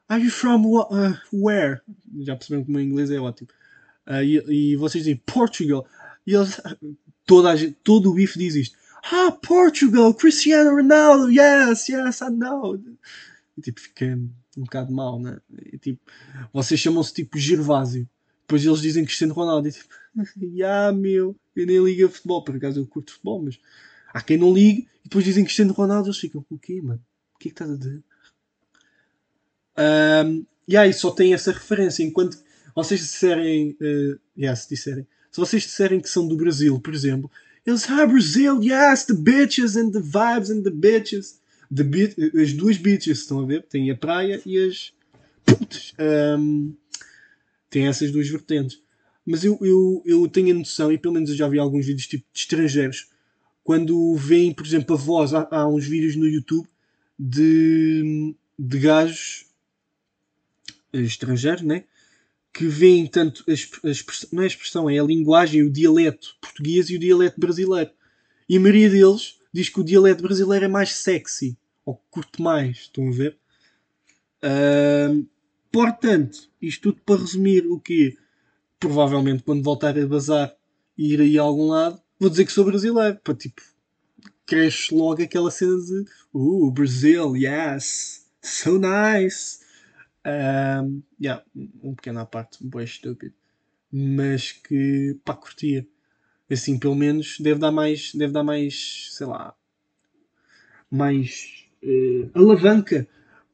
Are 0.08 0.24
you 0.24 0.32
from 0.32 0.66
uh, 0.66 1.18
where? 1.34 1.82
Já 2.22 2.36
perceberam 2.36 2.64
que 2.64 2.70
o 2.70 2.74
meu 2.74 2.82
inglês 2.82 3.12
é 3.12 3.20
ótimo. 3.20 3.50
Uh, 4.08 4.24
e, 4.24 4.74
e, 4.74 4.76
vocês 4.76 5.04
dizem 5.04 5.22
Portugal. 5.26 5.86
E 6.26 6.34
eles, 6.34 6.60
toda 7.26 7.56
gente, 7.56 7.78
todo 7.84 8.12
o 8.12 8.14
bife 8.14 8.38
diz 8.38 8.56
isto. 8.56 8.78
Ah, 9.12 9.32
Portugal, 9.32 10.14
Cristiano 10.14 10.76
Ronaldo, 10.76 11.30
yes, 11.30 11.90
yes, 11.90 12.22
I 12.22 12.30
know. 12.30 12.80
E 13.58 13.62
tipo, 13.62 13.80
fica 13.80 14.18
um 14.58 14.64
bocado 14.64 14.94
mal, 14.94 15.20
né? 15.20 15.40
E, 15.72 15.78
tipo, 15.78 16.00
vocês 16.54 16.80
chamam-se 16.80 17.14
tipo 17.14 17.38
Gervásio. 17.38 18.08
Depois 18.42 18.66
eles 18.66 18.82
dizem 18.82 19.06
Cristiano 19.06 19.34
Ronaldo. 19.34 19.68
E 19.68 19.72
tipo, 19.72 19.94
yeah, 20.42 20.96
meu, 20.96 21.36
eu 21.56 21.66
nem 21.66 21.84
ligo 21.84 22.06
a 22.06 22.10
futebol. 22.10 22.44
Por 22.44 22.56
acaso 22.56 22.80
eu 22.80 22.88
curto 22.88 23.12
futebol, 23.12 23.42
mas 23.42 23.60
há 24.14 24.22
quem 24.22 24.38
não 24.38 24.54
ligue. 24.54 24.88
E 25.02 25.04
depois 25.04 25.26
dizem 25.26 25.44
Cristiano 25.44 25.74
Ronaldo. 25.74 26.08
Eles 26.08 26.20
ficam, 26.20 26.46
o 26.50 26.58
quê, 26.58 26.82
mano? 26.82 27.02
O 27.36 27.40
que 27.40 27.50
é 27.50 27.52
que 27.52 27.54
estás 27.54 27.72
a 27.72 27.76
dizer? 27.76 28.04
Um, 30.26 30.46
e 30.68 30.78
aí 30.78 30.94
só 30.94 31.12
tem 31.12 31.34
essa 31.34 31.52
referência. 31.52 32.04
Enquanto 32.04 32.38
vocês 32.76 33.00
disserem, 33.00 33.78
uh, 33.82 34.20
yes, 34.38 34.68
disserem, 34.68 35.06
se 35.32 35.40
vocês 35.40 35.64
disserem 35.64 36.00
que 36.00 36.10
são 36.10 36.28
do 36.28 36.36
Brasil, 36.36 36.80
por 36.80 36.94
exemplo, 36.94 37.30
eles, 37.66 37.90
ah, 37.90 38.06
Brasil, 38.06 38.62
yes, 38.62 39.06
the 39.06 39.14
bitches 39.14 39.78
and 39.78 39.92
the 39.92 40.02
vibes 40.02 40.50
and 40.50 40.64
the 40.64 40.70
bitches. 40.70 41.42
The 41.74 41.84
as 42.42 42.54
duas 42.54 42.78
bitches, 42.78 43.20
estão 43.20 43.40
a 43.40 43.46
ver? 43.46 43.64
Tem 43.64 43.90
a 43.90 43.96
praia 43.96 44.42
e 44.46 44.60
as 44.60 44.94
putas. 45.46 45.94
Um, 46.38 46.76
tem 47.70 47.88
essas 47.88 48.12
duas 48.12 48.28
vertentes. 48.28 48.80
Mas 49.26 49.44
eu, 49.44 49.58
eu, 49.62 50.04
eu 50.06 50.28
tenho 50.28 50.54
a 50.54 50.60
noção, 50.60 50.92
e 50.92 50.98
pelo 50.98 51.14
menos 51.14 51.30
eu 51.30 51.36
já 51.36 51.48
vi 51.48 51.58
alguns 51.58 51.86
vídeos 51.86 52.06
tipo 52.06 52.26
de 52.34 52.40
estrangeiros, 52.40 53.08
quando 53.64 54.16
veem, 54.16 54.54
por 54.54 54.66
exemplo, 54.66 54.94
a 54.94 54.98
voz, 54.98 55.34
há, 55.34 55.48
há 55.50 55.68
uns 55.68 55.88
vídeos 55.88 56.16
no 56.18 56.28
YouTube 56.28 56.68
de, 57.18 58.36
de 58.60 58.80
gajos 58.80 59.46
estrangeiros, 60.92 61.62
né? 61.62 61.86
Que 62.54 62.68
veem 62.68 63.08
tanto 63.08 63.44
a, 63.48 63.90
expressão, 63.90 64.30
não 64.32 64.42
é 64.44 64.46
a 64.46 64.48
expressão, 64.48 64.90
é 64.90 65.00
a 65.00 65.04
linguagem, 65.04 65.64
o 65.64 65.72
dialeto 65.72 66.36
português 66.40 66.90
e 66.90 66.96
o 66.96 67.00
dialeto 67.00 67.40
brasileiro. 67.40 67.90
E 68.48 68.58
a 68.58 68.60
maioria 68.60 68.90
deles 68.90 69.40
diz 69.52 69.70
que 69.70 69.80
o 69.80 69.84
dialeto 69.84 70.22
brasileiro 70.22 70.66
é 70.66 70.68
mais 70.68 70.92
sexy, 70.92 71.58
ou 71.84 72.00
curto 72.12 72.42
mais, 72.42 72.78
estão 72.78 73.08
a 73.08 73.12
ver? 73.12 73.38
Uh, 74.44 75.26
portanto, 75.72 76.50
isto 76.62 76.92
tudo 76.92 77.02
para 77.04 77.22
resumir 77.22 77.66
o 77.66 77.80
que 77.80 78.16
provavelmente 78.80 79.44
quando 79.44 79.64
voltar 79.64 79.98
a 79.98 80.06
bazar 80.06 80.54
e 80.98 81.14
ir 81.14 81.22
aí 81.22 81.40
a 81.40 81.42
algum 81.42 81.68
lado, 81.70 82.00
vou 82.20 82.30
dizer 82.30 82.46
que 82.46 82.52
sou 82.52 82.66
brasileiro, 82.66 83.18
para 83.24 83.34
tipo, 83.34 83.62
cresce 84.46 84.94
logo 84.94 85.24
aquela 85.24 85.50
cena 85.50 85.78
de 85.78 86.06
uh, 86.34 86.72
Brasil, 86.72 87.36
yes, 87.36 88.28
so 88.42 88.78
nice. 88.78 89.63
Um, 90.26 91.04
yeah, 91.22 91.44
um 91.56 91.94
pequeno 91.96 92.20
à 92.20 92.26
parte, 92.26 92.64
um 92.64 92.70
boi 92.70 92.84
estúpido. 92.84 93.36
Mas 93.92 94.52
que 94.52 95.20
pá, 95.24 95.36
curtia. 95.36 95.88
Assim, 96.50 96.78
pelo 96.78 96.96
menos 96.96 97.40
deve 97.40 97.60
dar 97.60 97.72
mais, 97.72 98.14
deve 98.14 98.32
dar 98.32 98.44
mais, 98.44 99.10
sei 99.12 99.26
lá, 99.26 99.56
mais 100.90 101.68
uh, 101.84 102.30
alavanca 102.36 103.08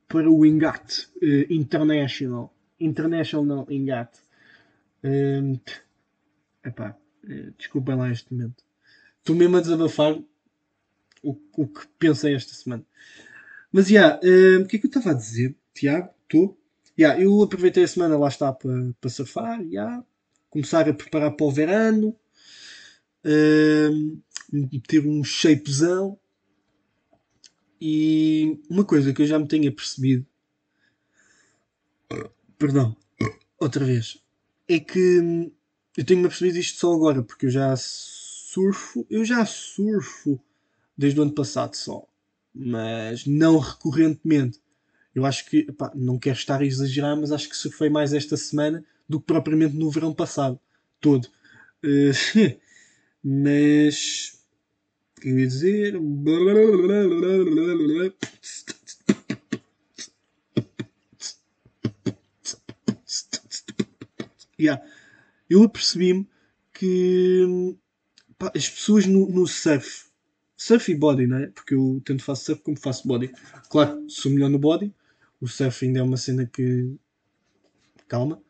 para 0.08 0.30
o 0.30 0.46
engate 0.46 1.08
uh, 1.22 1.54
international. 1.54 2.54
International 2.80 3.66
engate. 3.70 4.20
Um, 5.04 5.58
epá, 6.66 6.98
uh, 7.24 7.52
desculpem 7.58 7.96
lá 7.96 8.12
este 8.12 8.34
momento. 8.34 8.64
Estou 9.20 9.36
mesmo 9.36 9.58
a 9.58 9.62
desabafar 9.62 10.20
o, 11.24 11.38
o 11.54 11.68
que 11.68 11.88
pensei 11.98 12.34
esta 12.34 12.54
semana. 12.54 12.86
Mas, 13.72 13.88
já, 13.88 14.20
yeah, 14.20 14.60
uh, 14.60 14.64
o 14.64 14.68
que 14.68 14.76
é 14.76 14.80
que 14.80 14.86
eu 14.88 14.90
estava 14.90 15.12
a 15.12 15.14
dizer, 15.14 15.56
Tiago? 15.74 16.10
Estou? 16.24 16.59
Yeah, 17.00 17.18
eu 17.18 17.42
aproveitei 17.42 17.86
a 17.86 17.88
semana 17.88 18.18
lá 18.18 18.28
está 18.28 18.52
para, 18.52 18.94
para 19.00 19.10
surfar, 19.10 19.62
yeah, 19.62 20.04
começar 20.50 20.90
a 20.90 20.94
preparar 20.94 21.32
para 21.32 21.46
o 21.46 21.50
verano, 21.50 22.14
uh, 23.24 24.80
ter 24.86 25.08
um 25.08 25.24
shapezão. 25.24 26.20
E 27.80 28.62
uma 28.70 28.84
coisa 28.84 29.14
que 29.14 29.22
eu 29.22 29.26
já 29.26 29.40
me 29.40 29.48
tenho 29.48 29.74
percebido, 29.74 30.26
perdão, 32.58 32.94
outra 33.58 33.86
vez, 33.86 34.22
é 34.68 34.78
que 34.78 35.54
eu 35.96 36.04
tenho-me 36.04 36.28
percebido 36.28 36.58
isto 36.58 36.80
só 36.80 36.94
agora, 36.94 37.24
porque 37.24 37.46
eu 37.46 37.50
já 37.50 37.74
surfo, 37.78 39.08
eu 39.10 39.24
já 39.24 39.46
surfo 39.46 40.38
desde 40.98 41.18
o 41.18 41.24
ano 41.24 41.32
passado 41.32 41.78
só, 41.78 42.06
mas 42.54 43.26
não 43.26 43.58
recorrentemente. 43.58 44.60
Eu 45.20 45.26
acho 45.26 45.46
que, 45.46 45.60
epá, 45.68 45.92
não 45.94 46.18
quero 46.18 46.38
estar 46.38 46.62
a 46.62 46.66
exagerar, 46.66 47.18
mas 47.18 47.32
acho 47.32 47.50
que 47.50 47.58
surfei 47.58 47.90
mais 47.90 48.14
esta 48.14 48.38
semana 48.38 48.84
do 49.08 49.20
que 49.20 49.26
propriamente 49.26 49.76
no 49.76 49.92
verão 49.92 50.14
passado 50.14 50.58
todo. 51.02 51.28
Uh, 51.84 52.58
mas. 53.22 54.40
Eu 55.22 55.38
ia 55.38 55.48
dizer? 55.48 56.00
Yeah. 64.58 64.86
eu 65.50 65.64
apercebi-me 65.64 66.28
que 66.74 67.76
pá, 68.38 68.52
as 68.56 68.70
pessoas 68.70 69.06
no, 69.06 69.28
no 69.30 69.46
surf, 69.48 70.06
surf 70.56 70.92
e 70.92 70.96
body, 70.96 71.28
não 71.28 71.38
é? 71.38 71.48
Porque 71.48 71.74
eu 71.74 72.02
tanto 72.06 72.24
faço 72.24 72.46
surf 72.46 72.62
como 72.62 72.80
faço 72.80 73.06
body. 73.06 73.32
Claro, 73.70 74.10
sou 74.10 74.32
melhor 74.32 74.50
no 74.50 74.60
body, 74.60 74.94
o 75.42 75.48
surf 75.48 75.86
ainda 75.86 76.00
é 76.00 76.04
uma 76.04 76.18
cena 76.18 76.46
que. 76.46 76.96
Calma, 78.08 78.42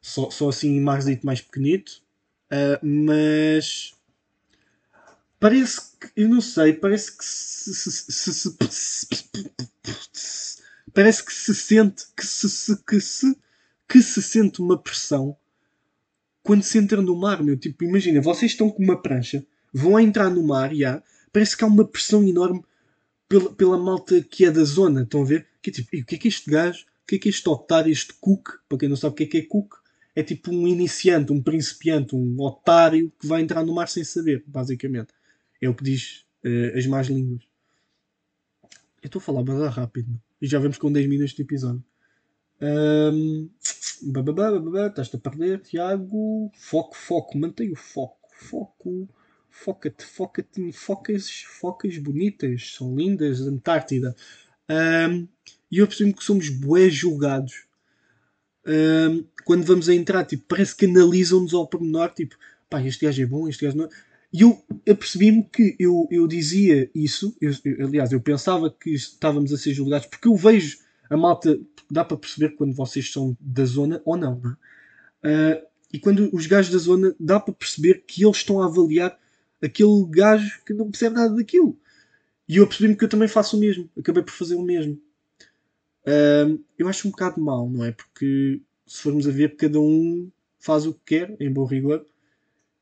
só, 0.00 0.30
só 0.30 0.48
assim 0.48 0.80
mais 0.80 1.04
dito 1.04 1.24
mais 1.24 1.40
pequenito, 1.40 2.02
uh, 2.50 2.84
mas 2.84 3.94
parece 5.38 5.80
que, 6.00 6.10
eu 6.16 6.28
não 6.28 6.40
sei, 6.40 6.72
parece 6.72 7.16
que 7.16 7.24
se, 7.24 7.74
se, 7.74 7.90
se, 8.12 8.56
se 10.12 10.62
parece 10.92 11.24
que 11.24 11.32
se 11.32 11.54
sente 11.54 12.04
que 12.16 12.26
se, 12.26 12.84
que 12.84 13.00
se 13.00 13.36
que 13.88 14.02
se 14.02 14.20
sente 14.22 14.60
uma 14.60 14.76
pressão 14.76 15.36
quando 16.42 16.62
se 16.62 16.78
entra 16.78 17.02
no 17.02 17.16
mar, 17.16 17.42
meu. 17.42 17.56
Tipo, 17.56 17.84
imagina, 17.84 18.20
vocês 18.20 18.52
estão 18.52 18.70
com 18.70 18.82
uma 18.82 19.00
prancha, 19.00 19.44
vão 19.72 19.96
a 19.96 20.02
entrar 20.02 20.30
no 20.30 20.42
mar 20.42 20.72
e 20.72 20.84
há, 20.84 21.02
parece 21.32 21.56
que 21.56 21.64
há 21.64 21.66
uma 21.66 21.84
pressão 21.84 22.22
enorme 22.22 22.64
pela, 23.28 23.52
pela 23.52 23.76
malta 23.76 24.22
que 24.22 24.44
é 24.44 24.50
da 24.50 24.62
zona. 24.62 25.02
Estão 25.02 25.22
a 25.22 25.24
ver? 25.24 25.46
Que 25.66 25.70
é 25.70 25.72
tipo, 25.72 25.96
o 25.96 26.04
que 26.04 26.14
é 26.14 26.18
que 26.18 26.28
este 26.28 26.48
gajo, 26.48 26.84
o 27.02 27.06
que 27.08 27.16
é 27.16 27.18
que 27.18 27.28
este 27.28 27.48
otário, 27.48 27.90
este 27.90 28.14
cook, 28.20 28.50
para 28.68 28.78
quem 28.78 28.88
não 28.88 28.94
sabe 28.94 29.14
o 29.14 29.16
que 29.16 29.24
é 29.24 29.26
que 29.26 29.38
é 29.38 29.42
cook, 29.42 29.74
é 30.14 30.22
tipo 30.22 30.52
um 30.52 30.68
iniciante, 30.68 31.32
um 31.32 31.42
principiante, 31.42 32.14
um 32.14 32.40
otário 32.40 33.12
que 33.18 33.26
vai 33.26 33.42
entrar 33.42 33.64
no 33.64 33.74
mar 33.74 33.88
sem 33.88 34.04
saber, 34.04 34.44
basicamente. 34.46 35.12
É 35.60 35.68
o 35.68 35.74
que 35.74 35.82
diz 35.82 36.24
uh, 36.44 36.78
as 36.78 36.86
más 36.86 37.08
línguas. 37.08 37.42
Eu 39.02 39.06
estou 39.06 39.18
a 39.18 39.22
falar 39.22 39.42
bastante 39.42 39.74
rápido. 39.74 40.22
E 40.40 40.46
já 40.46 40.60
vamos 40.60 40.78
com 40.78 40.92
10 40.92 41.08
minutos 41.08 41.34
de 41.34 41.42
episódio. 41.42 41.84
Um, 42.62 43.50
Estás-te 43.60 45.16
a 45.16 45.18
perder, 45.18 45.62
Tiago. 45.62 46.48
Foco, 46.54 46.96
foco, 46.96 47.36
mantém 47.36 47.72
o 47.72 47.76
foco. 47.76 48.28
Foco, 48.30 49.08
foca-te, 49.50 50.04
foca-te, 50.04 50.72
focas, 50.72 51.28
focas 51.42 51.98
bonitas, 51.98 52.74
são 52.76 52.94
lindas, 52.94 53.40
Antártida. 53.40 54.14
Um, 54.70 55.28
e 55.70 55.78
eu 55.78 55.86
percebo 55.86 56.14
que 56.14 56.24
somos 56.24 56.48
bué 56.48 56.88
julgados. 56.88 57.64
Um, 58.66 59.24
quando 59.44 59.64
vamos 59.64 59.88
a 59.88 59.94
entrar, 59.94 60.24
tipo, 60.24 60.44
parece 60.48 60.74
que 60.74 60.86
analisam-nos 60.86 61.54
ao 61.54 61.66
pormenor, 61.66 62.12
tipo, 62.12 62.36
pá, 62.68 62.82
este 62.82 63.04
gajo 63.04 63.22
é 63.22 63.26
bom, 63.26 63.48
este 63.48 63.64
gajo 63.64 63.76
não 63.76 63.84
é. 63.84 63.88
E 64.32 64.42
eu 64.42 64.62
apercebi-me 64.88 65.44
que 65.44 65.76
eu, 65.78 66.08
eu 66.10 66.26
dizia 66.26 66.90
isso, 66.94 67.36
eu, 67.40 67.52
eu, 67.64 67.86
aliás, 67.86 68.12
eu 68.12 68.20
pensava 68.20 68.70
que 68.70 68.90
estávamos 68.90 69.52
a 69.52 69.56
ser 69.56 69.72
julgados, 69.72 70.08
porque 70.08 70.28
eu 70.28 70.36
vejo 70.36 70.78
a 71.08 71.16
malta, 71.16 71.58
dá 71.90 72.04
para 72.04 72.16
perceber 72.16 72.50
quando 72.50 72.74
vocês 72.74 73.12
são 73.12 73.36
da 73.40 73.64
zona 73.64 74.02
ou 74.04 74.16
não. 74.16 74.40
não 74.42 74.56
é? 75.22 75.54
uh, 75.54 75.66
e 75.92 75.98
quando 75.98 76.28
os 76.34 76.46
gajos 76.46 76.72
da 76.72 76.78
zona, 76.78 77.14
dá 77.18 77.38
para 77.38 77.54
perceber 77.54 78.04
que 78.06 78.24
eles 78.24 78.38
estão 78.38 78.60
a 78.60 78.66
avaliar 78.66 79.16
aquele 79.62 80.04
gajo 80.10 80.60
que 80.66 80.74
não 80.74 80.90
percebe 80.90 81.14
nada 81.14 81.34
daquilo. 81.34 81.78
E 82.48 82.56
eu 82.56 82.66
percebi-me 82.66 82.96
que 82.96 83.04
eu 83.04 83.08
também 83.08 83.28
faço 83.28 83.56
o 83.56 83.60
mesmo. 83.60 83.90
Acabei 83.98 84.22
por 84.22 84.32
fazer 84.32 84.54
o 84.54 84.62
mesmo. 84.62 85.00
Uh, 86.06 86.62
eu 86.78 86.88
acho 86.88 87.08
um 87.08 87.10
bocado 87.10 87.40
mal, 87.40 87.68
não 87.68 87.84
é? 87.84 87.92
Porque 87.92 88.60
se 88.86 89.02
formos 89.02 89.26
a 89.26 89.30
ver, 89.30 89.56
cada 89.56 89.80
um 89.80 90.30
faz 90.58 90.86
o 90.86 90.94
que 90.94 91.00
quer, 91.16 91.36
em 91.40 91.52
bom 91.52 91.64
rigor. 91.64 92.06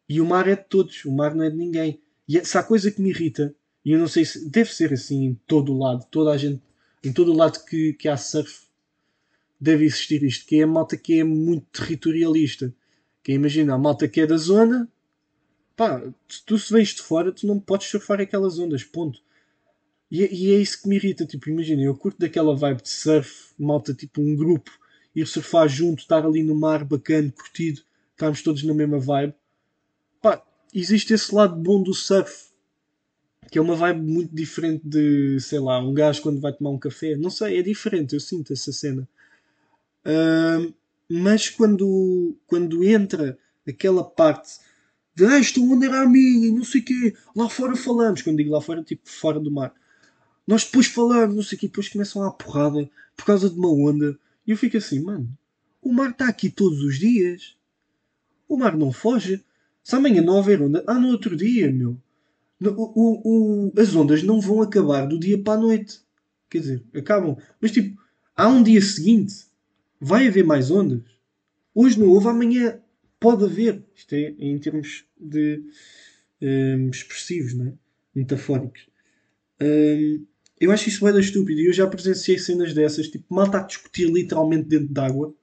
E 0.09 0.21
o 0.21 0.27
mar 0.27 0.47
é 0.47 0.55
de 0.55 0.65
todos, 0.65 1.05
o 1.05 1.13
mar 1.13 1.35
não 1.35 1.45
é 1.45 1.51
de 1.51 1.57
ninguém. 1.57 2.01
E 2.29 2.45
se 2.45 2.59
há 2.59 2.63
coisa 2.63 2.91
que 2.91 3.01
me 3.01 3.11
irrita, 3.11 3.55
e 3.85 3.93
eu 3.93 3.99
não 3.99 4.09
sei 4.09 4.25
se 4.25 4.49
deve 4.49 4.73
ser 4.73 4.93
assim 4.93 5.25
em 5.25 5.35
todo 5.47 5.73
o 5.73 5.79
lado, 5.79 6.07
toda 6.11 6.31
a 6.31 6.37
gente 6.37 6.61
em 7.03 7.13
todo 7.13 7.33
o 7.33 7.37
lado 7.37 7.63
que, 7.67 7.93
que 7.93 8.09
há 8.09 8.17
surf 8.17 8.65
deve 9.61 9.85
existir 9.85 10.23
isto, 10.23 10.47
que 10.47 10.57
é 10.57 10.63
a 10.63 10.67
malta 10.67 10.97
que 10.97 11.21
é 11.21 11.25
muito 11.25 11.67
territorialista. 11.67 12.75
Que 13.23 13.33
é, 13.33 13.35
imagina, 13.35 13.75
a 13.75 13.79
malta 13.79 14.09
que 14.09 14.21
é 14.21 14.27
da 14.27 14.37
zona, 14.37 14.89
pá, 15.77 16.03
tu 16.47 16.59
se 16.59 16.73
vens 16.73 16.89
de 16.89 17.03
fora, 17.03 17.33
tu 17.33 17.47
não 17.47 17.59
podes 17.61 17.89
surfar 17.89 18.21
aquelas 18.21 18.59
ondas, 18.59 18.85
ponto. 18.85 19.23
E, 20.15 20.29
e 20.33 20.55
é 20.55 20.59
isso 20.61 20.81
que 20.81 20.89
me 20.89 20.95
irrita, 20.95 21.27
tipo, 21.27 21.51
imagina, 21.51 21.83
eu 21.83 21.97
curto 21.97 22.21
daquela 22.21 22.55
vibe 22.55 22.83
de 22.83 22.89
surf, 22.89 23.53
malta, 23.59 23.93
tipo 23.93 24.21
um 24.21 24.37
grupo, 24.37 24.71
ir 25.13 25.27
surfar 25.27 25.69
junto, 25.69 26.03
estar 26.03 26.25
ali 26.25 26.41
no 26.41 26.55
mar, 26.55 26.85
bacana, 26.85 27.33
curtido, 27.33 27.81
estarmos 28.13 28.41
todos 28.41 28.63
na 28.63 28.73
mesma 28.73 29.01
vibe. 29.01 29.35
Pá, 30.23 30.41
existe 30.73 31.13
esse 31.13 31.35
lado 31.35 31.57
bom 31.57 31.83
do 31.83 31.93
surf, 31.93 32.53
que 33.51 33.59
é 33.59 33.61
uma 33.61 33.75
vibe 33.75 34.03
muito 34.03 34.33
diferente 34.33 34.83
de, 34.85 35.41
sei 35.41 35.59
lá, 35.59 35.81
um 35.81 35.93
gajo 35.93 36.23
quando 36.23 36.41
vai 36.41 36.53
tomar 36.53 36.71
um 36.71 36.79
café. 36.79 37.17
Não 37.17 37.29
sei, 37.29 37.59
é 37.59 37.63
diferente, 37.63 38.15
eu 38.15 38.21
sinto 38.21 38.53
essa 38.53 38.71
cena. 38.71 39.09
Uh, 40.07 40.73
mas 41.11 41.49
quando, 41.51 42.39
quando 42.47 42.85
entra 42.85 43.37
aquela 43.67 44.05
parte 44.05 44.61
de 45.13 45.25
ah, 45.25 45.41
onda 45.59 45.87
era 45.87 46.03
a 46.03 46.09
minha, 46.09 46.53
não 46.53 46.63
sei 46.63 46.83
o 46.83 46.85
quê, 46.85 47.15
lá 47.35 47.49
fora 47.49 47.75
falamos. 47.75 48.23
Quando 48.23 48.37
digo 48.37 48.53
lá 48.53 48.61
fora, 48.61 48.81
tipo 48.85 49.11
fora 49.11 49.41
do 49.41 49.51
mar. 49.51 49.75
Nós 50.47 50.65
depois 50.65 50.87
falamos, 50.87 51.35
não 51.35 51.43
sei 51.43 51.57
o 51.57 51.61
quê, 51.61 51.67
depois 51.67 51.89
começam 51.89 52.23
a 52.23 52.31
porrada 52.31 52.89
por 53.17 53.25
causa 53.25 53.49
de 53.49 53.59
uma 53.59 53.73
onda. 53.73 54.19
E 54.47 54.51
eu 54.51 54.57
fico 54.57 54.77
assim, 54.77 55.01
mano, 55.01 55.29
o 55.81 55.93
mar 55.93 56.11
está 56.11 56.29
aqui 56.29 56.51
todos 56.51 56.81
os 56.81 56.99
dias. 56.99 57.57
O 58.49 58.57
mar 58.57 58.77
não 58.77 58.93
foge. 58.93 59.43
Se 59.83 59.95
amanhã 59.95 60.23
não 60.23 60.37
houver 60.37 60.61
onda, 60.63 60.85
ah, 60.87 60.99
no 60.99 61.09
outro 61.09 61.37
dia, 61.37 61.71
meu. 61.71 61.97
O, 62.63 63.69
o, 63.69 63.73
as 63.79 63.95
ondas 63.95 64.23
não 64.23 64.41
vão 64.41 64.63
acabar 64.63 65.07
do 65.07 65.19
dia 65.19 65.39
para 65.39 65.59
a 65.59 65.63
noite. 65.63 66.01
Quer 66.49 66.59
dizer, 66.61 66.85
acabam. 66.95 67.37
Mas 67.61 67.73
tipo, 67.73 68.01
há 68.35 68.49
um 68.49 68.63
dia 68.63 68.81
seguinte, 68.81 69.35
vai 70.01 70.29
haver 70.29 70.45
mais 70.45 70.71
ondas. 70.71 71.03
Hoje 71.75 71.99
não 71.99 72.09
houve, 72.09 72.29
amanhã 72.29 72.81
pode 73.19 73.45
haver. 73.45 73.83
Isto 73.95 74.15
é 74.15 74.35
em 74.39 74.59
termos 74.59 75.05
de 75.19 75.63
um, 76.41 76.91
expressivos, 76.91 77.55
não 77.55 77.67
é? 77.67 77.73
metafóricos. 78.15 78.87
Um, 79.61 80.25
eu 80.61 80.71
acho 80.71 80.89
isso 80.89 81.05
bem 81.05 81.19
estúpido. 81.19 81.61
E 81.61 81.67
eu 81.67 81.73
já 81.73 81.87
presenciei 81.87 82.39
cenas 82.39 82.73
dessas, 82.73 83.09
tipo, 83.09 83.33
mal 83.35 83.47
está 83.47 83.61
a 83.61 83.63
discutir 83.63 84.11
literalmente 84.11 84.69
dentro 84.69 84.93
d'água 84.93 85.35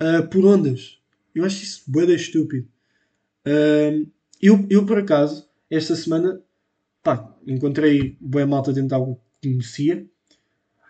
uh, 0.00 0.28
por 0.28 0.44
ondas. 0.44 0.98
Eu 1.34 1.44
acho 1.44 1.62
isso 1.62 1.82
bem 1.86 2.14
estúpido. 2.14 2.68
Um, 3.46 4.06
eu, 4.40 4.66
eu, 4.70 4.86
por 4.86 4.98
acaso, 4.98 5.48
esta 5.70 5.94
semana, 5.94 6.40
pá, 7.02 7.34
encontrei 7.46 8.16
boa 8.20 8.46
malta 8.46 8.72
dentro 8.72 8.88
de 8.88 8.94
algo 8.94 9.20
que 9.40 9.48
conhecia. 9.48 10.06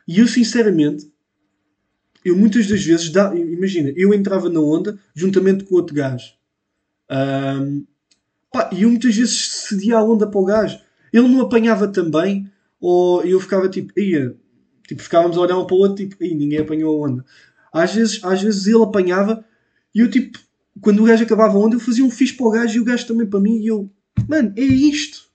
E 0.06 0.18
eu, 0.18 0.28
sinceramente, 0.28 1.10
eu 2.24 2.36
muitas 2.36 2.66
das 2.66 2.84
vezes, 2.84 3.12
imagina, 3.34 3.92
eu 3.96 4.12
entrava 4.12 4.48
na 4.48 4.60
onda 4.60 4.98
juntamente 5.14 5.64
com 5.64 5.74
outro 5.74 5.94
gajo. 5.94 6.34
Pá, 8.52 8.70
e 8.72 8.82
eu 8.82 8.90
muitas 8.90 9.14
vezes 9.14 9.48
cedia 9.48 9.98
a 9.98 10.04
onda 10.04 10.26
para 10.26 10.40
o 10.40 10.44
gajo. 10.44 10.80
Ele 11.12 11.28
não 11.28 11.40
apanhava 11.40 11.88
também, 11.88 12.50
ou 12.80 13.24
eu 13.24 13.38
ficava 13.40 13.68
tipo, 13.68 13.98
ia, 13.98 14.34
tipo, 14.86 15.02
ficávamos 15.02 15.36
a 15.36 15.40
olhar 15.40 15.58
um 15.58 15.66
para 15.66 15.76
o 15.76 15.78
outro, 15.78 15.96
tipo, 15.96 16.16
ninguém 16.22 16.58
apanhou 16.58 17.04
a 17.04 17.08
onda. 17.08 17.24
Às 17.72 17.94
vezes, 17.94 18.24
às 18.24 18.42
vezes 18.42 18.66
ele 18.66 18.82
apanhava 18.82 19.44
e 19.94 20.00
eu, 20.00 20.10
tipo, 20.10 20.38
quando 20.80 21.02
o 21.02 21.04
gajo 21.04 21.22
acabava 21.22 21.54
a 21.54 21.60
onda, 21.60 21.76
eu 21.76 21.80
fazia 21.80 22.04
um 22.04 22.10
fixe 22.10 22.34
para 22.34 22.46
o 22.46 22.50
gajo 22.50 22.76
e 22.76 22.80
o 22.80 22.84
gajo 22.84 23.06
também 23.06 23.26
para 23.26 23.40
mim, 23.40 23.58
e 23.58 23.66
eu, 23.66 23.90
Mano, 24.28 24.52
é 24.56 24.62
isto. 24.62 25.28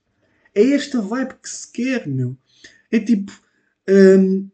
É 0.54 0.72
esta 0.72 1.02
vibe 1.02 1.36
que 1.42 1.50
se 1.50 1.72
quer, 1.72 2.08
meu. 2.08 2.38
É 2.92 3.00
tipo. 3.00 3.32
Um, 3.90 4.50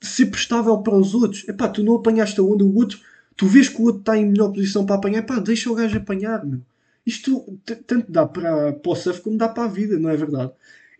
ser 0.00 0.26
prestável 0.26 0.78
para 0.78 0.96
os 0.96 1.14
outros. 1.14 1.48
Epá, 1.48 1.68
tu 1.68 1.82
não 1.82 1.96
apanhaste 1.96 2.40
a 2.40 2.42
onda, 2.42 2.64
o 2.64 2.74
outro. 2.74 2.98
Tu 3.36 3.46
vês 3.46 3.68
que 3.68 3.80
o 3.80 3.84
outro 3.84 4.00
está 4.00 4.16
em 4.16 4.26
melhor 4.26 4.52
posição 4.52 4.84
para 4.84 4.96
apanhar. 4.96 5.20
Epá, 5.20 5.38
deixa 5.38 5.70
o 5.70 5.74
gajo 5.74 5.96
apanhar, 5.96 6.44
meu. 6.44 6.60
Isto 7.04 7.58
tanto 7.86 8.10
dá 8.10 8.26
para, 8.26 8.72
para 8.72 8.92
o 8.92 8.96
surf 8.96 9.20
como 9.20 9.36
dá 9.36 9.48
para 9.48 9.64
a 9.64 9.68
vida, 9.68 9.98
não 9.98 10.10
é 10.10 10.16
verdade? 10.16 10.52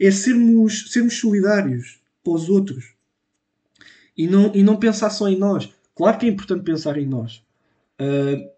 É 0.05 0.11
sermos, 0.11 0.91
sermos 0.91 1.19
solidários 1.19 2.01
para 2.25 2.33
os 2.33 2.49
outros. 2.49 2.95
E 4.17 4.27
não, 4.27 4.55
e 4.55 4.63
não 4.63 4.77
pensar 4.77 5.11
só 5.11 5.29
em 5.29 5.39
nós. 5.39 5.73
Claro 5.95 6.19
que 6.19 6.27
é 6.27 6.29
importante 6.29 6.65
pensar 6.65 6.99
em 6.99 7.07
nós. 7.07 7.43
Uh, 8.01 8.51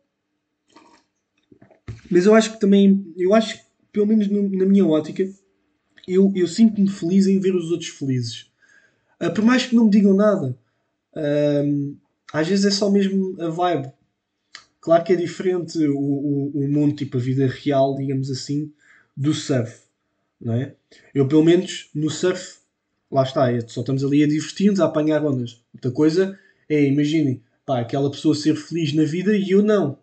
mas 2.10 2.26
eu 2.26 2.34
acho 2.34 2.52
que 2.52 2.60
também. 2.60 3.12
Eu 3.16 3.34
acho 3.34 3.64
pelo 3.94 4.08
menos 4.08 4.28
no, 4.28 4.48
na 4.50 4.66
minha 4.66 4.84
ótica, 4.84 5.22
eu, 6.06 6.32
eu 6.34 6.48
sinto-me 6.48 6.90
feliz 6.90 7.28
em 7.28 7.38
ver 7.38 7.54
os 7.54 7.70
outros 7.70 7.90
felizes. 7.90 8.50
Uh, 9.22 9.32
por 9.32 9.44
mais 9.44 9.64
que 9.64 9.76
não 9.76 9.84
me 9.84 9.90
digam 9.90 10.12
nada, 10.12 10.58
uh, 11.14 11.96
às 12.32 12.48
vezes 12.48 12.64
é 12.64 12.70
só 12.72 12.90
mesmo 12.90 13.40
a 13.40 13.48
vibe. 13.48 13.92
Claro 14.80 15.04
que 15.04 15.12
é 15.12 15.16
diferente 15.16 15.78
o, 15.86 15.96
o, 15.96 16.50
o 16.54 16.68
mundo, 16.68 16.96
tipo 16.96 17.16
a 17.16 17.20
vida 17.20 17.46
real, 17.46 17.94
digamos 17.94 18.30
assim, 18.30 18.70
do 19.16 19.32
surf. 19.32 19.83
Não 20.44 20.52
é? 20.52 20.74
Eu, 21.14 21.26
pelo 21.26 21.42
menos, 21.42 21.88
no 21.94 22.10
surf, 22.10 22.58
lá 23.10 23.22
está, 23.22 23.50
é, 23.50 23.60
só 23.60 23.80
estamos 23.80 24.04
ali 24.04 24.22
a 24.22 24.28
divertir-nos, 24.28 24.78
a 24.78 24.84
apanhar 24.84 25.24
ondas. 25.24 25.64
Outra 25.72 25.90
coisa 25.90 26.38
é, 26.68 26.84
imaginem, 26.84 27.42
pá, 27.64 27.80
aquela 27.80 28.10
pessoa 28.10 28.34
ser 28.34 28.54
feliz 28.54 28.92
na 28.92 29.04
vida 29.04 29.34
e 29.34 29.50
eu 29.50 29.62
não. 29.62 29.98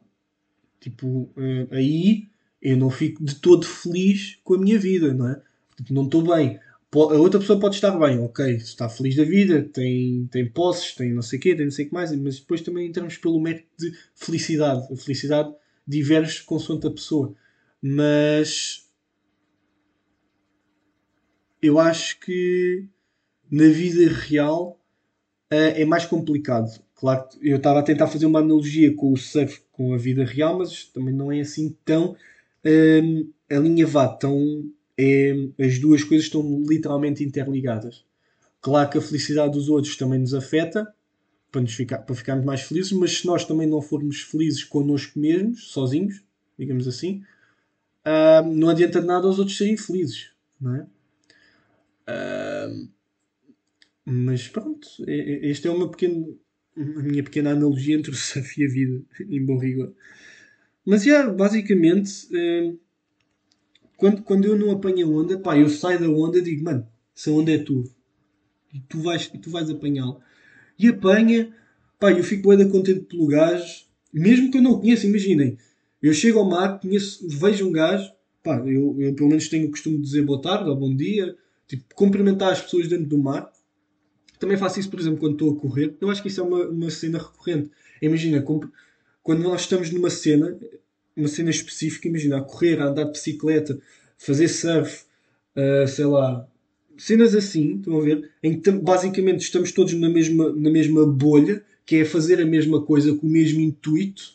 Tipo, 0.80 1.32
uh, 1.38 1.68
aí 1.72 2.28
eu 2.62 2.76
não 2.76 2.90
fico 2.90 3.24
de 3.24 3.36
todo 3.36 3.66
feliz 3.66 4.40
com 4.44 4.56
a 4.56 4.58
minha 4.58 4.80
vida, 4.80 5.14
não 5.14 5.30
é? 5.30 5.42
Tipo, 5.78 5.94
não 5.94 6.06
estou 6.06 6.24
bem. 6.24 6.60
A 6.94 6.98
outra 6.98 7.40
pessoa 7.40 7.60
pode 7.60 7.76
estar 7.76 7.98
bem, 7.98 8.20
ok, 8.20 8.56
está 8.56 8.90
feliz 8.90 9.16
da 9.16 9.24
vida, 9.24 9.64
tem, 9.64 10.28
tem 10.30 10.50
posses, 10.50 10.94
tem 10.94 11.14
não 11.14 11.22
sei 11.22 11.40
o 11.40 11.42
quê, 11.42 11.56
tem 11.56 11.66
não 11.66 11.72
sei 11.72 11.86
o 11.86 11.88
que 11.88 11.94
mais, 11.94 12.14
mas 12.18 12.40
depois 12.40 12.62
também 12.62 12.88
entramos 12.88 13.16
pelo 13.18 13.40
método 13.40 13.70
de 13.80 13.94
felicidade. 14.14 14.92
A 14.92 14.98
felicidade 14.98 15.54
diverge 15.88 16.44
consoante 16.44 16.88
a 16.88 16.92
pessoa. 16.92 17.34
Mas 17.82 18.91
eu 21.62 21.80
acho 21.80 22.20
que 22.20 22.86
na 23.50 23.68
vida 23.68 24.12
real 24.12 24.80
uh, 25.52 25.56
é 25.76 25.86
mais 25.86 26.06
complicado. 26.06 26.82
Claro, 26.96 27.28
eu 27.42 27.58
estava 27.58 27.80
a 27.80 27.84
tentar 27.84 28.08
fazer 28.08 28.26
uma 28.26 28.40
analogia 28.40 28.96
com 28.96 29.12
o 29.12 29.18
surf 29.18 29.62
com 29.72 29.94
a 29.94 29.98
vida 29.98 30.24
real, 30.24 30.60
mas 30.60 30.86
também 30.86 31.14
não 31.14 31.32
é 31.32 31.42
assim 31.42 31.76
tão 31.84 32.16
um, 32.66 33.30
alinhavado. 33.50 34.20
Tão, 34.20 34.64
é, 34.98 35.34
as 35.60 35.80
duas 35.80 36.04
coisas 36.04 36.28
estão 36.28 36.64
literalmente 36.68 37.24
interligadas. 37.24 38.06
Claro 38.62 38.90
que 38.90 38.98
a 38.98 39.02
felicidade 39.02 39.54
dos 39.54 39.70
outros 39.70 39.98
também 39.98 40.20
nos 40.20 40.34
afeta 40.34 40.88
para, 41.52 41.62
nos 41.62 41.74
ficar, 41.74 42.00
para 42.00 42.16
ficarmos 42.16 42.46
mais 42.46 42.62
felizes, 42.62 42.92
mas 42.92 43.20
se 43.20 43.26
nós 43.26 43.44
também 43.44 43.68
não 43.68 43.82
formos 43.82 44.22
felizes 44.22 44.64
connosco 44.64 45.20
mesmos, 45.20 45.72
sozinhos, 45.72 46.24
digamos 46.58 46.88
assim, 46.88 47.24
uh, 48.06 48.48
não 48.48 48.70
adianta 48.70 49.02
nada 49.02 49.28
aos 49.28 49.40
outros 49.40 49.58
serem 49.58 49.76
felizes, 49.76 50.32
não 50.60 50.76
é? 50.76 50.86
Mas 54.06 54.48
pronto, 54.48 54.88
este 55.08 55.68
é 55.68 55.72
uma 55.72 55.90
pequena, 55.90 56.26
a 56.76 57.04
minha 57.04 57.24
pequena 57.24 57.52
analogia 57.52 57.96
entre 57.96 58.12
o 58.12 58.16
surf 58.16 58.60
e 58.60 58.66
a 58.66 58.70
vida, 58.70 59.02
em 59.30 59.46
bom 59.46 59.58
rigor. 59.58 59.94
Mas, 60.86 61.06
yeah, 61.06 61.32
basicamente, 61.32 62.28
quando, 63.96 64.24
quando 64.24 64.46
eu 64.46 64.58
não 64.58 64.72
apanho 64.72 65.08
a 65.08 65.22
onda, 65.22 65.40
pá, 65.40 65.58
eu 65.58 65.70
saio 65.70 66.00
da 66.00 66.10
onda 66.10 66.40
e 66.40 66.42
digo, 66.42 66.64
mano, 66.64 66.88
se 67.14 67.30
a 67.30 67.34
onda 67.34 67.52
é 67.52 67.60
tua, 67.60 67.84
e 68.74 68.80
tu 68.80 69.00
vais, 69.00 69.30
e 69.34 69.38
tu 69.38 69.52
vais 69.52 69.70
apanhá-la. 69.70 70.20
E 70.78 70.88
apanha, 70.88 71.54
pá, 72.00 72.12
eu 72.12 72.24
fico 72.24 72.50
bem 72.50 72.68
contente 72.68 73.02
pelo 73.02 73.28
gajo, 73.28 73.86
mesmo 74.12 74.50
que 74.50 74.58
eu 74.58 74.62
não 74.62 74.72
o 74.72 74.80
conheça, 74.80 75.06
imaginem, 75.06 75.58
eu 76.02 76.14
chego 76.14 76.40
ao 76.40 76.50
mar, 76.50 76.80
conheço, 76.80 77.28
vejo 77.28 77.68
um 77.68 77.72
gajo, 77.72 78.12
pá, 78.44 78.58
eu, 78.66 79.00
eu 79.00 79.14
pelo 79.14 79.30
menos 79.30 79.48
tenho 79.48 79.68
o 79.68 79.72
costume 79.72 79.98
de 79.98 80.04
dizer 80.04 80.24
boa 80.24 80.42
tarde 80.42 80.68
ou 80.68 80.76
bom 80.76 80.96
dia, 80.96 81.36
tipo, 81.72 81.96
cumprimentar 81.96 82.52
as 82.52 82.62
pessoas 82.62 82.88
dentro 82.90 83.06
do 83.06 83.18
mar. 83.18 83.50
Também 84.38 84.58
faço 84.58 84.80
isso, 84.80 84.90
por 84.90 85.00
exemplo, 85.00 85.20
quando 85.20 85.34
estou 85.34 85.54
a 85.54 85.56
correr. 85.56 85.96
Eu 86.02 86.10
acho 86.10 86.22
que 86.22 86.28
isso 86.28 86.42
é 86.42 86.44
uma, 86.44 86.66
uma 86.68 86.90
cena 86.90 87.18
recorrente. 87.18 87.72
Imagina, 88.02 88.42
quando 88.42 89.42
nós 89.42 89.62
estamos 89.62 89.90
numa 89.90 90.10
cena, 90.10 90.58
uma 91.16 91.30
cena 91.30 91.50
específica, 91.50 92.10
imagina, 92.10 92.40
a 92.40 92.42
correr, 92.42 92.82
a 92.82 92.88
andar 92.88 93.06
de 93.06 93.12
bicicleta, 93.12 93.80
fazer 94.18 94.50
surf, 94.50 95.04
uh, 95.56 95.88
sei 95.88 96.06
lá, 96.06 96.46
cenas 96.98 97.34
assim, 97.34 97.78
estão 97.78 97.98
a 97.98 98.02
ver? 98.02 98.30
Em 98.44 98.60
que 98.60 98.72
basicamente 98.72 99.42
estamos 99.42 99.72
todos 99.72 99.94
na 99.94 100.10
mesma, 100.10 100.52
na 100.52 100.70
mesma 100.70 101.06
bolha, 101.06 101.64
que 101.86 101.98
é 101.98 102.06
fazer 102.06 102.42
a 102.42 102.46
mesma 102.46 102.82
coisa 102.82 103.16
com 103.16 103.28
o 103.28 103.30
mesmo 103.30 103.62
intuito. 103.62 104.34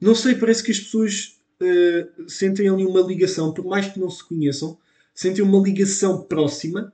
Não 0.00 0.14
sei, 0.14 0.34
parece 0.34 0.62
que 0.62 0.70
as 0.70 0.80
pessoas 0.80 1.36
uh, 1.60 2.30
sentem 2.30 2.70
ali 2.70 2.86
uma 2.86 3.00
ligação, 3.00 3.52
por 3.52 3.66
mais 3.66 3.86
que 3.86 4.00
não 4.00 4.08
se 4.08 4.24
conheçam, 4.24 4.78
sentem 5.14 5.44
uma 5.44 5.62
ligação 5.62 6.22
próxima 6.24 6.92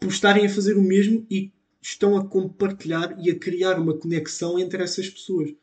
por 0.00 0.08
estarem 0.08 0.46
a 0.46 0.48
fazer 0.50 0.76
o 0.76 0.82
mesmo 0.82 1.26
e 1.30 1.52
estão 1.80 2.16
a 2.16 2.26
compartilhar 2.26 3.16
e 3.18 3.30
a 3.30 3.38
criar 3.38 3.78
uma 3.78 3.96
conexão 3.96 4.58
entre 4.58 4.82
essas 4.82 5.08
pessoas. 5.08 5.54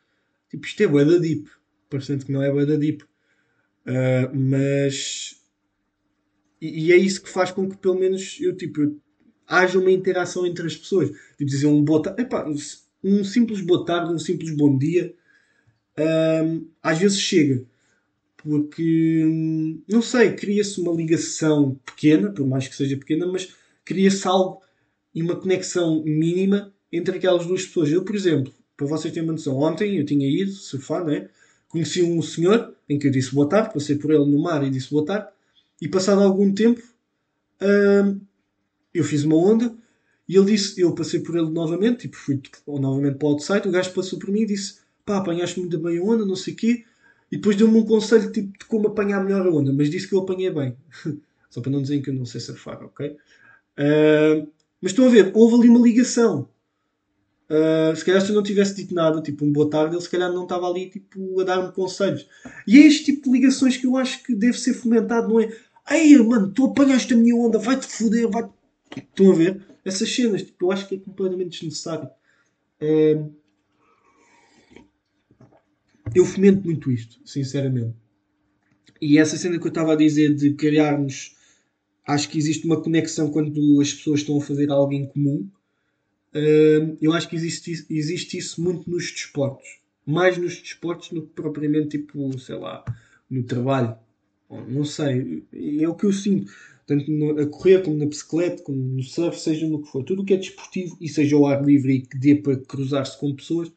Tipo, 0.49 0.65
isto 0.65 0.83
é 0.83 0.87
bué 0.87 1.03
da 1.03 1.17
deep. 1.17 1.49
Parecendo 1.89 2.25
que 2.25 2.31
não 2.31 2.43
é 2.43 2.51
bué 2.51 2.65
da 2.65 2.75
deep. 2.75 3.03
Uh, 3.03 4.35
mas... 4.35 5.35
E, 6.61 6.87
e, 6.87 6.93
é 6.93 6.97
isso 6.97 7.21
que 7.21 7.29
faz 7.29 7.51
com 7.51 7.69
que, 7.69 7.77
pelo 7.77 7.95
menos, 7.95 8.37
eu, 8.39 8.55
tipo, 8.55 8.81
eu, 8.81 8.99
haja 9.47 9.79
uma 9.79 9.91
interação 9.91 10.45
entre 10.45 10.67
as 10.67 10.75
pessoas. 10.75 11.09
Tipo, 11.09 11.45
dizer 11.45 11.67
um 11.67 11.83
boa 11.83 12.01
tarde... 12.01 12.21
Epá, 12.21 12.45
um 13.03 13.23
simples 13.23 13.61
boa 13.61 13.85
tarde, 13.85 14.13
um 14.13 14.19
simples 14.19 14.55
bom 14.55 14.77
dia, 14.77 15.15
uh, 15.97 16.69
às 16.83 16.97
vezes 16.99 17.19
chega. 17.19 17.65
Porque, 18.41 19.23
não 19.87 20.01
sei, 20.01 20.33
cria-se 20.33 20.79
uma 20.79 20.93
ligação 20.93 21.77
pequena, 21.85 22.31
por 22.31 22.47
mais 22.47 22.67
que 22.67 22.75
seja 22.75 22.95
pequena, 22.95 23.27
mas 23.27 23.53
cria-se 23.83 24.25
algo 24.27 24.61
e 25.13 25.21
uma 25.21 25.35
conexão 25.35 26.03
mínima 26.03 26.73
entre 26.91 27.17
aquelas 27.17 27.45
duas 27.45 27.65
pessoas. 27.65 27.91
Eu, 27.91 28.03
por 28.03 28.15
exemplo, 28.15 28.53
para 28.77 28.87
vocês 28.87 29.13
terem 29.13 29.27
uma 29.27 29.33
noção, 29.33 29.57
ontem 29.57 29.97
eu 29.97 30.05
tinha 30.05 30.27
ido 30.27 30.51
surfar, 30.51 31.03
né? 31.03 31.29
conheci 31.69 32.01
um 32.01 32.21
senhor 32.21 32.75
em 32.89 32.97
que 32.97 33.07
eu 33.07 33.11
disse 33.11 33.33
boa 33.33 33.47
tarde, 33.47 33.73
passei 33.73 33.95
por 33.95 34.11
ele 34.11 34.25
no 34.25 34.41
mar 34.41 34.65
e 34.65 34.69
disse 34.69 34.89
boa 34.89 35.05
tarde, 35.05 35.27
e 35.81 35.87
passado 35.87 36.21
algum 36.21 36.53
tempo 36.53 36.81
hum, 37.61 38.19
eu 38.93 39.03
fiz 39.03 39.23
uma 39.23 39.37
onda 39.37 39.73
e 40.27 40.35
ele 40.35 40.51
disse, 40.51 40.81
eu 40.81 40.93
passei 40.93 41.19
por 41.19 41.35
ele 41.35 41.49
novamente, 41.49 42.01
tipo, 42.01 42.17
fui 42.17 42.41
novamente 42.67 43.17
para 43.17 43.27
o 43.27 43.31
outside, 43.31 43.67
o 43.67 43.71
gajo 43.71 43.93
passou 43.93 44.19
por 44.19 44.29
mim 44.29 44.41
e 44.41 44.47
disse, 44.47 44.79
pá, 45.05 45.17
apanhaste 45.17 45.59
muito 45.59 45.77
bem 45.79 45.97
a 45.97 46.03
onda, 46.03 46.25
não 46.25 46.35
sei 46.35 46.53
o 46.53 46.57
quê, 46.57 46.83
e 47.31 47.37
depois 47.37 47.55
deu-me 47.55 47.77
um 47.77 47.85
conselho 47.85 48.31
tipo, 48.31 48.57
de 48.57 48.65
como 48.65 48.87
apanhar 48.87 49.23
melhor 49.23 49.45
a 49.45 49.51
onda, 49.51 49.71
mas 49.71 49.89
disse 49.89 50.07
que 50.07 50.15
eu 50.15 50.19
apanhei 50.19 50.49
bem. 50.49 50.75
Só 51.49 51.61
para 51.61 51.71
não 51.71 51.81
dizer 51.81 52.01
que 52.01 52.09
eu 52.09 52.13
não 52.13 52.25
sei 52.25 52.39
surfar, 52.39 52.83
ok? 52.83 53.07
Uh, 53.09 54.47
mas 54.81 54.91
estão 54.91 55.05
a 55.05 55.09
ver, 55.09 55.31
houve 55.33 55.55
ali 55.55 55.69
uma 55.69 55.79
ligação. 55.79 56.47
Uh, 57.49 57.95
se 57.95 58.05
calhar 58.05 58.21
se 58.21 58.29
eu 58.29 58.35
não 58.35 58.43
tivesse 58.43 58.75
dito 58.75 58.93
nada, 58.93 59.21
tipo 59.21 59.43
um 59.43 59.51
boa 59.51 59.67
tarde, 59.67 59.95
ele 59.95 60.01
se 60.01 60.09
calhar 60.09 60.31
não 60.31 60.43
estava 60.43 60.69
ali 60.69 60.89
tipo, 60.89 61.39
a 61.39 61.43
dar-me 61.43 61.71
conselhos. 61.71 62.27
E 62.67 62.77
é 62.77 62.85
este 62.85 63.05
tipo 63.05 63.23
de 63.23 63.31
ligações 63.31 63.77
que 63.77 63.87
eu 63.87 63.97
acho 63.97 64.23
que 64.23 64.35
deve 64.35 64.57
ser 64.59 64.73
fomentado, 64.73 65.27
não 65.27 65.39
é? 65.39 65.51
Ei, 65.89 66.15
mano, 66.19 66.51
tu 66.51 66.65
apanhaste 66.65 67.13
a 67.13 67.17
minha 67.17 67.35
onda, 67.35 67.57
vai-te 67.57 67.87
foder, 67.87 68.29
vai 68.29 68.47
Estão 68.95 69.31
a 69.31 69.35
ver? 69.35 69.61
Essas 69.85 70.13
cenas, 70.13 70.43
tipo, 70.43 70.65
eu 70.65 70.71
acho 70.71 70.87
que 70.87 70.95
é 70.95 70.99
completamente 70.99 71.51
desnecessário. 71.51 72.09
Uh, 72.81 73.33
eu 76.15 76.25
fomento 76.25 76.65
muito 76.65 76.91
isto, 76.91 77.19
sinceramente. 77.25 77.95
E 79.01 79.17
essa 79.17 79.37
cena 79.37 79.57
que 79.57 79.65
eu 79.65 79.69
estava 79.69 79.93
a 79.93 79.95
dizer 79.95 80.35
de 80.35 80.53
criarmos 80.53 81.35
acho 82.05 82.29
que 82.29 82.37
existe 82.37 82.65
uma 82.65 82.81
conexão 82.81 83.31
quando 83.31 83.79
as 83.79 83.93
pessoas 83.93 84.21
estão 84.21 84.37
a 84.37 84.41
fazer 84.41 84.71
algo 84.71 84.93
em 84.93 85.05
comum. 85.05 85.47
Uh, 86.33 86.97
eu 87.01 87.13
acho 87.13 87.29
que 87.29 87.35
existe, 87.35 87.85
existe 87.89 88.37
isso 88.37 88.61
muito 88.61 88.89
nos 88.89 89.11
desportos. 89.11 89.79
Mais 90.05 90.37
nos 90.37 90.59
desportos 90.59 91.09
do 91.09 91.21
que 91.21 91.33
propriamente, 91.33 91.99
tipo, 91.99 92.37
sei 92.39 92.55
lá, 92.55 92.83
no 93.29 93.43
trabalho. 93.43 93.95
Não 94.67 94.83
sei. 94.83 95.43
É 95.53 95.87
o 95.87 95.93
que 95.93 96.05
eu 96.05 96.11
sinto. 96.13 96.51
Tanto 96.87 97.39
a 97.39 97.45
correr, 97.45 97.83
como 97.83 97.97
na 97.97 98.07
bicicleta, 98.07 98.63
como 98.63 98.79
no 98.79 99.03
surf, 99.03 99.39
seja 99.39 99.67
no 99.67 99.83
que 99.83 99.91
for. 99.91 100.03
Tudo 100.03 100.23
o 100.23 100.25
que 100.25 100.33
é 100.33 100.37
desportivo 100.37 100.97
e 100.99 101.07
seja 101.07 101.35
ao 101.35 101.45
ar 101.45 101.63
livre 101.63 101.93
e 101.93 102.01
que 102.01 102.17
dê 102.17 102.35
para 102.35 102.57
cruzar-se 102.57 103.19
com 103.19 103.35
pessoas, 103.35 103.71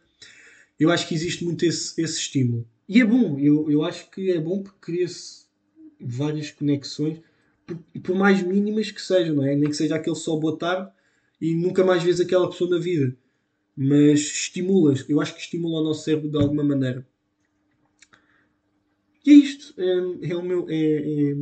eu 0.83 0.91
acho 0.91 1.07
que 1.07 1.15
existe 1.15 1.45
muito 1.45 1.65
esse, 1.65 2.01
esse 2.01 2.19
estímulo. 2.19 2.67
E 2.89 3.01
é 3.01 3.05
bom. 3.05 3.39
Eu, 3.39 3.71
eu 3.71 3.85
acho 3.85 4.11
que 4.11 4.31
é 4.31 4.41
bom 4.41 4.63
porque 4.63 4.79
cria-se 4.81 5.47
várias 6.01 6.51
conexões 6.51 7.21
por, 7.67 7.77
por, 8.01 8.17
mais 8.17 8.43
mínimas 8.43 8.91
que 8.91 9.01
sejam, 9.01 9.37
não 9.37 9.47
é? 9.47 9.55
Nem 9.55 9.71
que 9.71 9.77
seja 9.77 9.95
aquele 9.95 10.17
só 10.17 10.37
boa 10.37 10.59
tarde 10.59 10.91
e 11.41 11.55
nunca 11.55 11.85
mais 11.85 12.03
vês 12.03 12.21
aquela 12.21 12.51
pessoa 12.51 12.71
na 12.71 12.79
vida. 12.79 13.17
Mas 13.77 14.21
estimulas, 14.21 15.09
eu 15.09 15.21
acho 15.21 15.35
que 15.35 15.41
estimula 15.41 15.81
o 15.81 15.85
nosso 15.85 16.05
cérebro 16.05 16.31
de 16.31 16.37
alguma 16.37 16.65
maneira. 16.65 17.07
E 19.25 19.31
é 19.31 19.35
isto. 19.35 19.75
É, 19.81 20.31
é 20.31 20.37
o, 20.37 20.43
meu, 20.43 20.67
é, 20.69 20.75
é, 20.75 21.37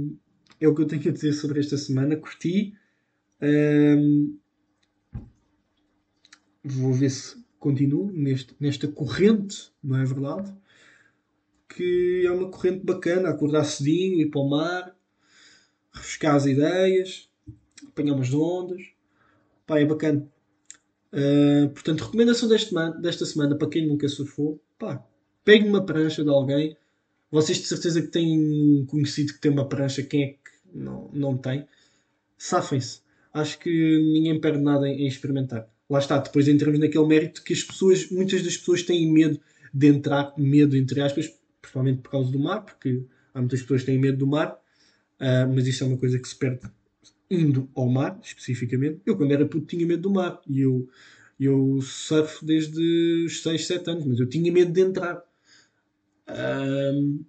é, 0.60 0.68
o 0.68 0.74
que 0.74 0.82
eu 0.82 0.86
tenho 0.86 1.08
a 1.08 1.12
dizer 1.12 1.32
sobre 1.32 1.60
esta 1.60 1.76
semana. 1.76 2.16
Curti. 2.16 2.74
Um, 3.42 4.38
vou 6.62 6.92
ver 6.92 7.10
se 7.10 7.42
continuo 7.60 8.10
neste, 8.10 8.56
nesta 8.58 8.88
corrente, 8.88 9.70
não 9.84 9.98
é 9.98 10.04
verdade? 10.04 10.52
Que 11.68 12.24
é 12.26 12.30
uma 12.32 12.50
corrente 12.50 12.84
bacana, 12.84 13.28
acordar 13.28 13.64
cedinho, 13.64 14.20
ir 14.20 14.30
para 14.30 14.40
o 14.40 14.48
mar, 14.48 14.96
refrescar 15.92 16.34
as 16.34 16.46
ideias, 16.46 17.30
apanhar 17.86 18.14
umas 18.14 18.32
ondas. 18.32 18.82
Pá, 19.66 19.78
é 19.78 19.84
bacana. 19.84 20.26
Uh, 21.12 21.68
portanto, 21.70 22.04
recomendação 22.04 22.48
deste, 22.48 22.74
desta 23.00 23.26
semana 23.26 23.56
para 23.56 23.68
quem 23.68 23.86
nunca 23.86 24.08
surfou: 24.08 24.60
pá, 24.78 25.04
pegue 25.44 25.68
uma 25.68 25.84
prancha 25.84 26.24
de 26.24 26.30
alguém. 26.30 26.76
Vocês 27.30 27.58
de 27.58 27.66
certeza 27.66 28.02
que 28.02 28.08
têm 28.08 28.84
conhecido 28.86 29.34
que 29.34 29.40
tem 29.40 29.52
uma 29.52 29.68
prancha, 29.68 30.02
quem 30.02 30.24
é 30.24 30.26
que 30.32 30.38
não, 30.74 31.10
não 31.12 31.36
tem? 31.36 31.68
Safem-se. 32.36 33.02
Acho 33.32 33.58
que 33.60 33.70
ninguém 34.12 34.40
perde 34.40 34.60
nada 34.60 34.88
em, 34.88 35.02
em 35.02 35.06
experimentar. 35.06 35.68
Lá 35.90 35.98
está, 35.98 36.18
depois 36.18 36.46
entramos 36.46 36.78
naquele 36.78 37.06
mérito 37.06 37.42
que 37.42 37.52
as 37.52 37.62
pessoas, 37.62 38.08
muitas 38.10 38.42
das 38.42 38.56
pessoas 38.56 38.82
têm 38.82 39.10
medo 39.12 39.40
de 39.74 39.88
entrar, 39.88 40.32
medo 40.38 40.76
entre 40.76 41.00
aspas, 41.00 41.30
principalmente 41.60 42.00
por 42.00 42.12
causa 42.12 42.30
do 42.30 42.38
mar, 42.38 42.64
porque 42.64 43.02
há 43.34 43.40
muitas 43.40 43.60
pessoas 43.60 43.80
que 43.80 43.86
têm 43.86 43.98
medo 43.98 44.18
do 44.18 44.26
mar 44.26 44.60
Uh, 45.20 45.46
mas 45.54 45.66
isso 45.66 45.84
é 45.84 45.86
uma 45.86 45.98
coisa 45.98 46.18
que 46.18 46.26
se 46.26 46.34
perde 46.34 46.62
indo 47.30 47.68
ao 47.74 47.88
mar, 47.88 48.18
especificamente. 48.22 49.02
Eu, 49.04 49.16
quando 49.16 49.32
era 49.32 49.46
puto, 49.46 49.66
tinha 49.66 49.86
medo 49.86 50.02
do 50.02 50.10
mar. 50.10 50.40
E 50.48 50.60
eu, 50.60 50.88
eu 51.38 51.78
surfo 51.82 52.44
desde 52.44 53.26
os 53.26 53.42
6, 53.42 53.66
7 53.66 53.90
anos, 53.90 54.06
mas 54.06 54.18
eu 54.18 54.26
tinha 54.26 54.50
medo 54.50 54.72
de 54.72 54.80
entrar. 54.80 55.22
Uh, 56.26 57.22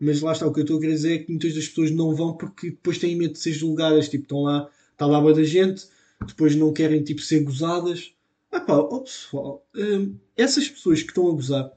mas 0.00 0.20
lá 0.20 0.32
está, 0.32 0.46
o 0.46 0.52
que 0.52 0.60
eu 0.60 0.62
estou 0.62 0.78
a 0.78 0.80
querer 0.80 0.92
dizer 0.92 1.14
é 1.14 1.18
que 1.18 1.30
muitas 1.30 1.54
das 1.54 1.68
pessoas 1.68 1.90
não 1.90 2.14
vão 2.14 2.36
porque 2.36 2.70
depois 2.70 2.98
têm 2.98 3.16
medo 3.16 3.34
de 3.34 3.38
ser 3.38 3.52
julgadas. 3.52 4.08
Tipo, 4.08 4.24
estão 4.24 4.42
lá, 4.42 4.68
está 4.92 5.06
lá 5.06 5.18
a 5.18 5.32
da 5.32 5.44
gente, 5.44 5.86
depois 6.26 6.54
não 6.54 6.72
querem 6.72 7.02
tipo, 7.02 7.20
ser 7.20 7.40
gozadas. 7.40 8.14
Ah 8.50 8.60
pá, 8.60 8.76
oh, 8.76 9.02
pessoal, 9.02 9.66
uh, 9.76 10.16
essas 10.36 10.68
pessoas 10.68 11.02
que 11.02 11.08
estão 11.08 11.28
a 11.28 11.32
gozar, 11.32 11.70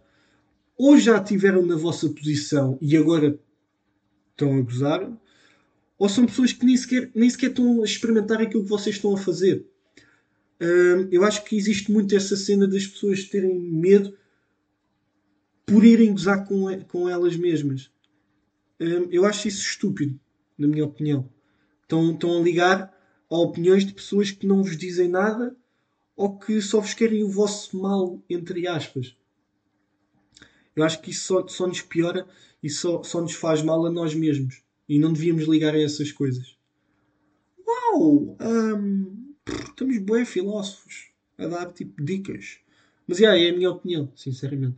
ou 0.77 0.97
já 0.97 1.21
tiveram 1.21 1.65
na 1.65 1.75
vossa 1.75 2.10
posição 2.10 2.77
e 2.82 2.95
agora 2.95 3.39
estão 4.32 4.58
a 4.58 4.62
gozar, 4.62 5.12
ou 5.97 6.10
são 6.10 6.25
pessoas 6.25 6.54
que 6.54 6.65
nem 6.65 6.75
sequer, 6.75 7.12
nem 7.13 7.30
sequer 7.30 7.51
estão 7.51 7.82
a 7.82 7.86
experimentar 7.86 8.41
aquilo 8.41 8.63
que 8.63 8.69
vocês 8.69 8.95
estão 8.95 9.13
a 9.13 9.17
fazer. 9.17 9.67
Hum, 10.60 11.08
eu 11.12 11.23
acho 11.23 11.43
que 11.43 11.56
existe 11.56 11.91
muito 11.91 12.15
essa 12.15 12.36
cena 12.36 12.67
das 12.67 12.88
pessoas 12.88 13.25
terem 13.25 13.60
medo 13.60 14.17
por 15.65 15.84
irem 15.84 16.12
gozar 16.12 16.47
com, 16.47 16.65
com 16.86 17.10
elas 17.10 17.36
mesmas. 17.36 17.91
Hum, 18.80 19.08
eu 19.12 19.25
acho 19.25 19.47
isso 19.47 19.62
estúpido, 19.62 20.19
na 20.58 20.67
minha 20.67 20.86
opinião. 20.86 21.30
Estão, 21.84 22.12
estão 22.13 22.39
a 22.39 22.41
ligar 22.41 23.00
a 23.32 23.38
opiniões 23.38 23.86
de 23.86 23.94
pessoas 23.94 24.30
que 24.30 24.46
não 24.46 24.62
vos 24.62 24.78
dizem 24.78 25.08
nada 25.08 25.56
ou 26.15 26.38
que 26.38 26.62
só 26.62 26.82
vos 26.82 26.94
querem 26.94 27.24
o 27.24 27.30
vosso 27.30 27.78
mal, 27.78 28.22
entre 28.30 28.67
aspas. 28.67 29.15
Eu 30.76 30.84
acho 30.84 31.02
que 31.02 31.12
isso 31.12 31.26
só, 31.26 31.48
só 31.48 31.65
nos 31.65 31.82
piora 31.82 32.28
e 32.62 32.70
só, 32.70 33.02
só 33.04 33.22
nos 33.22 33.34
faz 33.34 33.63
mal 33.63 33.86
a 33.86 33.89
nós 33.89 34.13
mesmos. 34.13 34.62
E 34.88 35.00
não 35.00 35.13
devíamos 35.13 35.46
ligar 35.46 35.74
a 35.74 35.82
essas 35.82 36.12
coisas. 36.12 36.58
Uau! 37.65 38.38
Um, 38.39 39.34
estamos 39.48 39.98
bem 40.00 40.26
filósofos 40.26 41.10
a 41.38 41.48
dar 41.48 41.72
tipo 41.72 42.04
dicas. 42.04 42.60
Mas 43.08 43.20
yeah, 43.20 43.39
é 43.41 43.50
a 43.50 43.56
minha 43.56 43.72
opinião, 43.72 44.12
sinceramente. 44.15 44.76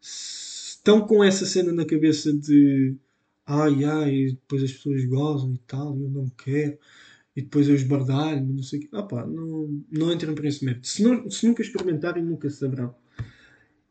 Estão 0.00 1.06
com 1.06 1.24
essa 1.24 1.46
cena 1.46 1.72
na 1.72 1.86
cabeça 1.86 2.32
de 2.32 2.94
ai 3.46 3.84
ai, 3.84 4.26
depois 4.32 4.62
as 4.62 4.72
pessoas 4.72 5.04
gozam 5.06 5.54
e 5.54 5.58
tal, 5.66 5.98
eu 5.98 6.10
não 6.10 6.28
quero, 6.30 6.78
e 7.36 7.42
depois 7.42 7.68
eu 7.68 7.74
esbardalho, 7.74 8.46
não 8.46 8.62
sei 8.62 8.78
o 8.78 8.82
quê. 8.82 8.88
Não, 8.92 9.82
não 9.90 10.12
entrem 10.12 10.34
para 10.34 10.48
esse 10.48 10.64
método. 10.64 10.86
Se, 10.86 11.02
não, 11.02 11.28
se 11.30 11.46
nunca 11.46 11.62
experimentarem, 11.62 12.24
nunca 12.24 12.48
saberão. 12.48 12.94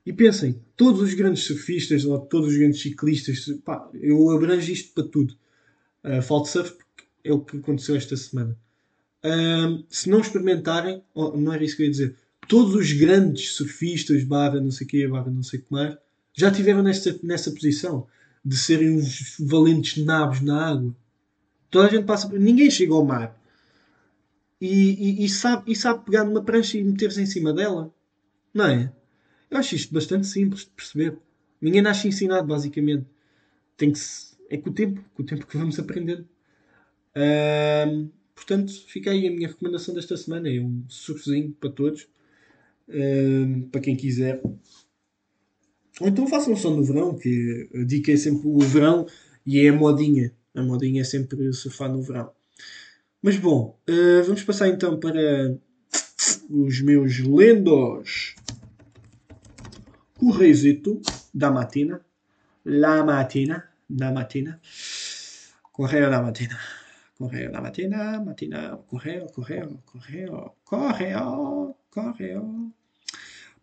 E 0.06 0.12
pensem, 0.12 0.62
todos 0.75 1.01
os 1.01 1.13
grandes 1.13 1.43
surfistas 1.43 2.06
ou 2.06 2.19
todos 2.19 2.49
os 2.49 2.58
grandes 2.58 2.82
ciclistas, 2.82 3.45
pá, 3.63 3.89
eu 3.93 4.29
abranjo 4.32 4.71
isto 4.71 4.93
para 4.93 5.08
tudo. 5.08 5.36
Uh, 6.03 6.45
surf 6.45 6.73
porque 6.73 7.03
é 7.23 7.32
o 7.32 7.39
que 7.39 7.58
aconteceu 7.58 7.95
esta 7.95 8.15
semana. 8.17 8.58
Uh, 9.23 9.84
se 9.89 10.10
não 10.10 10.19
experimentarem, 10.19 11.01
oh, 11.13 11.38
não 11.38 11.53
era 11.53 11.63
isso 11.63 11.77
que 11.77 11.84
eu 11.84 11.86
ia 11.86 11.91
dizer, 11.91 12.15
todos 12.47 12.75
os 12.75 12.91
grandes 12.91 13.56
surfistas, 13.56 14.23
barra 14.23 14.60
não 14.60 14.71
sei 14.71 14.86
o 14.86 14.89
quê, 14.89 15.08
barra 15.08 15.32
não 15.32 15.43
sei 15.43 15.60
o 15.60 15.63
que 15.63 15.71
mais, 15.71 15.97
já 16.34 16.49
estiveram 16.49 16.84
nessa, 16.84 17.17
nessa 17.23 17.51
posição 17.51 18.08
de 18.43 18.58
serem 18.58 18.97
uns 18.97 19.38
valentes 19.39 20.03
nabos 20.03 20.41
na 20.41 20.67
água. 20.69 20.93
Toda 21.73 21.88
a 21.88 21.89
gente 21.89 22.05
passa 22.05 22.29
por. 22.29 22.39
Ninguém 22.39 22.69
chega 22.69 22.93
ao 22.93 23.03
mar 23.03 23.36
e, 24.62 25.23
e, 25.23 25.25
e, 25.25 25.29
sabe, 25.29 25.71
e 25.71 25.75
sabe 25.75 26.05
pegar 26.05 26.23
numa 26.23 26.43
prancha 26.43 26.77
e 26.77 26.83
meter-se 26.83 27.19
em 27.19 27.25
cima 27.25 27.51
dela. 27.51 27.91
Não 28.53 28.65
é? 28.65 28.93
Eu 29.49 29.57
acho 29.57 29.73
isto 29.73 29.91
bastante 29.91 30.27
simples 30.27 30.62
de 30.62 30.69
perceber. 30.69 31.17
Ninguém 31.59 31.81
nasce 31.81 32.07
ensinado, 32.07 32.47
basicamente. 32.47 33.07
Tem 33.75 33.91
que 33.91 33.97
se... 33.97 34.38
É 34.51 34.57
com 34.57 34.69
o 34.69 34.73
tempo, 34.73 35.03
com 35.15 35.23
o 35.23 35.25
tempo 35.25 35.47
que 35.47 35.57
vamos 35.57 35.79
aprendendo. 35.79 36.27
Uh, 37.15 38.07
portanto, 38.36 38.71
fica 38.88 39.09
aí 39.09 39.27
a 39.27 39.31
minha 39.31 39.47
recomendação 39.47 39.95
desta 39.95 40.15
semana. 40.15 40.47
É 40.47 40.59
um 40.59 40.83
surfzinho 40.88 41.53
para 41.59 41.71
todos. 41.71 42.07
Para 43.71 43.81
quem 43.81 43.95
quiser. 43.95 44.39
Ou 45.99 46.07
então 46.07 46.27
façam 46.27 46.55
só 46.55 46.69
no 46.69 46.83
verão, 46.83 47.17
que 47.17 47.67
a 47.73 47.83
dica 47.83 48.12
é 48.12 48.17
sempre 48.17 48.47
o 48.47 48.59
verão 48.59 49.07
e 49.43 49.59
é 49.59 49.69
a 49.69 49.73
modinha. 49.73 50.31
A 50.55 50.61
modinha 50.61 51.01
é 51.01 51.05
sempre 51.05 51.51
surfar 51.53 51.89
no 51.89 52.01
verão. 52.01 52.31
Mas 53.21 53.37
bom, 53.37 53.79
uh, 53.89 54.23
vamos 54.23 54.43
passar 54.43 54.67
então 54.67 54.99
para 54.99 55.57
os 56.49 56.81
meus 56.81 57.19
lendos 57.19 58.35
correizito 60.23 61.01
da 61.33 61.51
mattina, 61.51 62.01
la 62.63 63.03
mattina, 63.03 63.69
da 63.89 64.11
mattina, 64.11 64.59
correo 65.71 66.09
da 66.09 66.21
mattina, 66.21 66.57
correo 67.17 67.51
da 67.51 67.59
mattina, 67.61 68.21
mattina, 68.21 68.77
correo, 68.87 69.25
correo, 69.27 69.79
correo, 69.85 70.51
correo, 70.63 71.75
correo. 71.89 72.73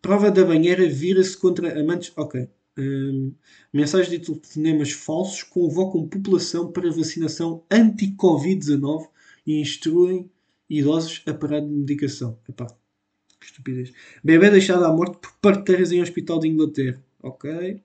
Prova 0.01 0.29
da 0.29 0.45
banheira 0.45 0.87
vira-se 0.87 1.37
contra 1.37 1.79
amantes. 1.79 2.11
Ok. 2.15 2.47
Um, 2.81 3.33
mensagens 3.71 4.09
de 4.09 4.19
telefonemas 4.19 4.91
falsos 4.91 5.43
convocam 5.43 6.07
população 6.07 6.71
para 6.71 6.91
vacinação 6.91 7.63
anti-Covid-19 7.69 9.07
e 9.45 9.61
instruem 9.61 10.29
idosos 10.69 11.21
a 11.27 11.33
parar 11.33 11.59
de 11.59 11.67
medicação. 11.67 12.39
Epá, 12.49 12.67
que 13.39 13.45
estupidez. 13.45 13.91
Bebê 14.23 14.49
deixado 14.49 14.83
à 14.85 14.91
morte 14.91 15.17
por 15.19 15.33
parteiras 15.41 15.91
em 15.91 16.01
hospital 16.01 16.39
de 16.39 16.47
Inglaterra. 16.47 17.03
Ok. 17.21 17.81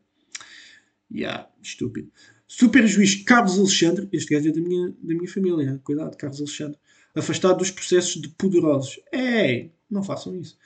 Yeah, 1.13 1.49
estúpido. 1.63 2.11
Super 2.49 2.87
juiz 2.87 3.23
Carlos 3.25 3.59
Alexandre. 3.59 4.09
Este 4.13 4.35
gajo 4.35 4.49
é 4.49 4.53
da 4.53 4.61
minha, 4.61 4.89
da 5.03 5.15
minha 5.15 5.29
família. 5.29 5.81
Cuidado, 5.85 6.17
Carlos 6.17 6.41
Alexandre. 6.41 6.79
Afastado 7.15 7.59
dos 7.59 7.71
processos 7.71 8.21
de 8.21 8.29
poderosos. 8.31 9.01
Ei, 9.13 9.73
não 9.91 10.03
façam 10.03 10.35
isso. 10.37 10.57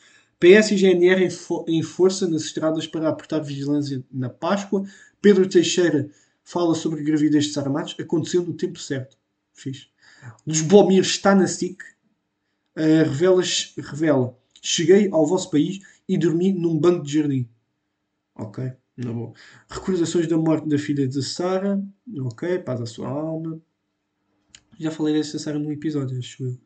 PS 0.40 0.72
e 0.72 0.76
GNR 0.76 1.24
em, 1.24 1.30
fo 1.30 1.64
em 1.68 1.82
força 1.82 2.26
nas 2.26 2.42
estradas 2.42 2.86
para 2.86 3.08
apertar 3.08 3.40
vigilância 3.40 4.02
na 4.10 4.28
Páscoa. 4.28 4.84
Pedro 5.20 5.48
Teixeira 5.48 6.10
fala 6.42 6.74
sobre 6.74 7.04
gravidez 7.04 7.44
de 7.46 7.52
Saramatos. 7.52 7.94
Aconteceu 8.00 8.42
no 8.42 8.54
tempo 8.54 8.78
certo. 8.78 9.16
Fiz. 9.52 9.88
Dos 10.46 10.62
Bomir 10.62 11.02
está 11.02 11.34
na 11.34 11.46
SIC. 11.46 11.82
Uh, 12.76 13.04
revela, 13.04 13.42
revela 13.76 14.40
Cheguei 14.62 15.08
ao 15.10 15.26
vosso 15.26 15.50
país 15.50 15.80
e 16.08 16.18
dormi 16.18 16.52
num 16.52 16.78
banco 16.78 17.04
de 17.04 17.14
jardim. 17.14 17.48
Ok, 18.34 18.72
na 18.96 19.12
boa. 19.12 19.32
Recordações 19.68 20.26
da 20.26 20.36
morte 20.36 20.68
da 20.68 20.78
filha 20.78 21.08
de 21.08 21.22
Sara. 21.22 21.82
Ok, 22.20 22.58
paz 22.58 22.80
à 22.80 22.86
sua 22.86 23.08
alma. 23.08 23.60
Já 24.78 24.90
falei 24.90 25.14
dessa 25.14 25.38
Sara 25.38 25.58
num 25.58 25.72
episódio, 25.72 26.18
acho 26.18 26.44
eu. 26.44 26.58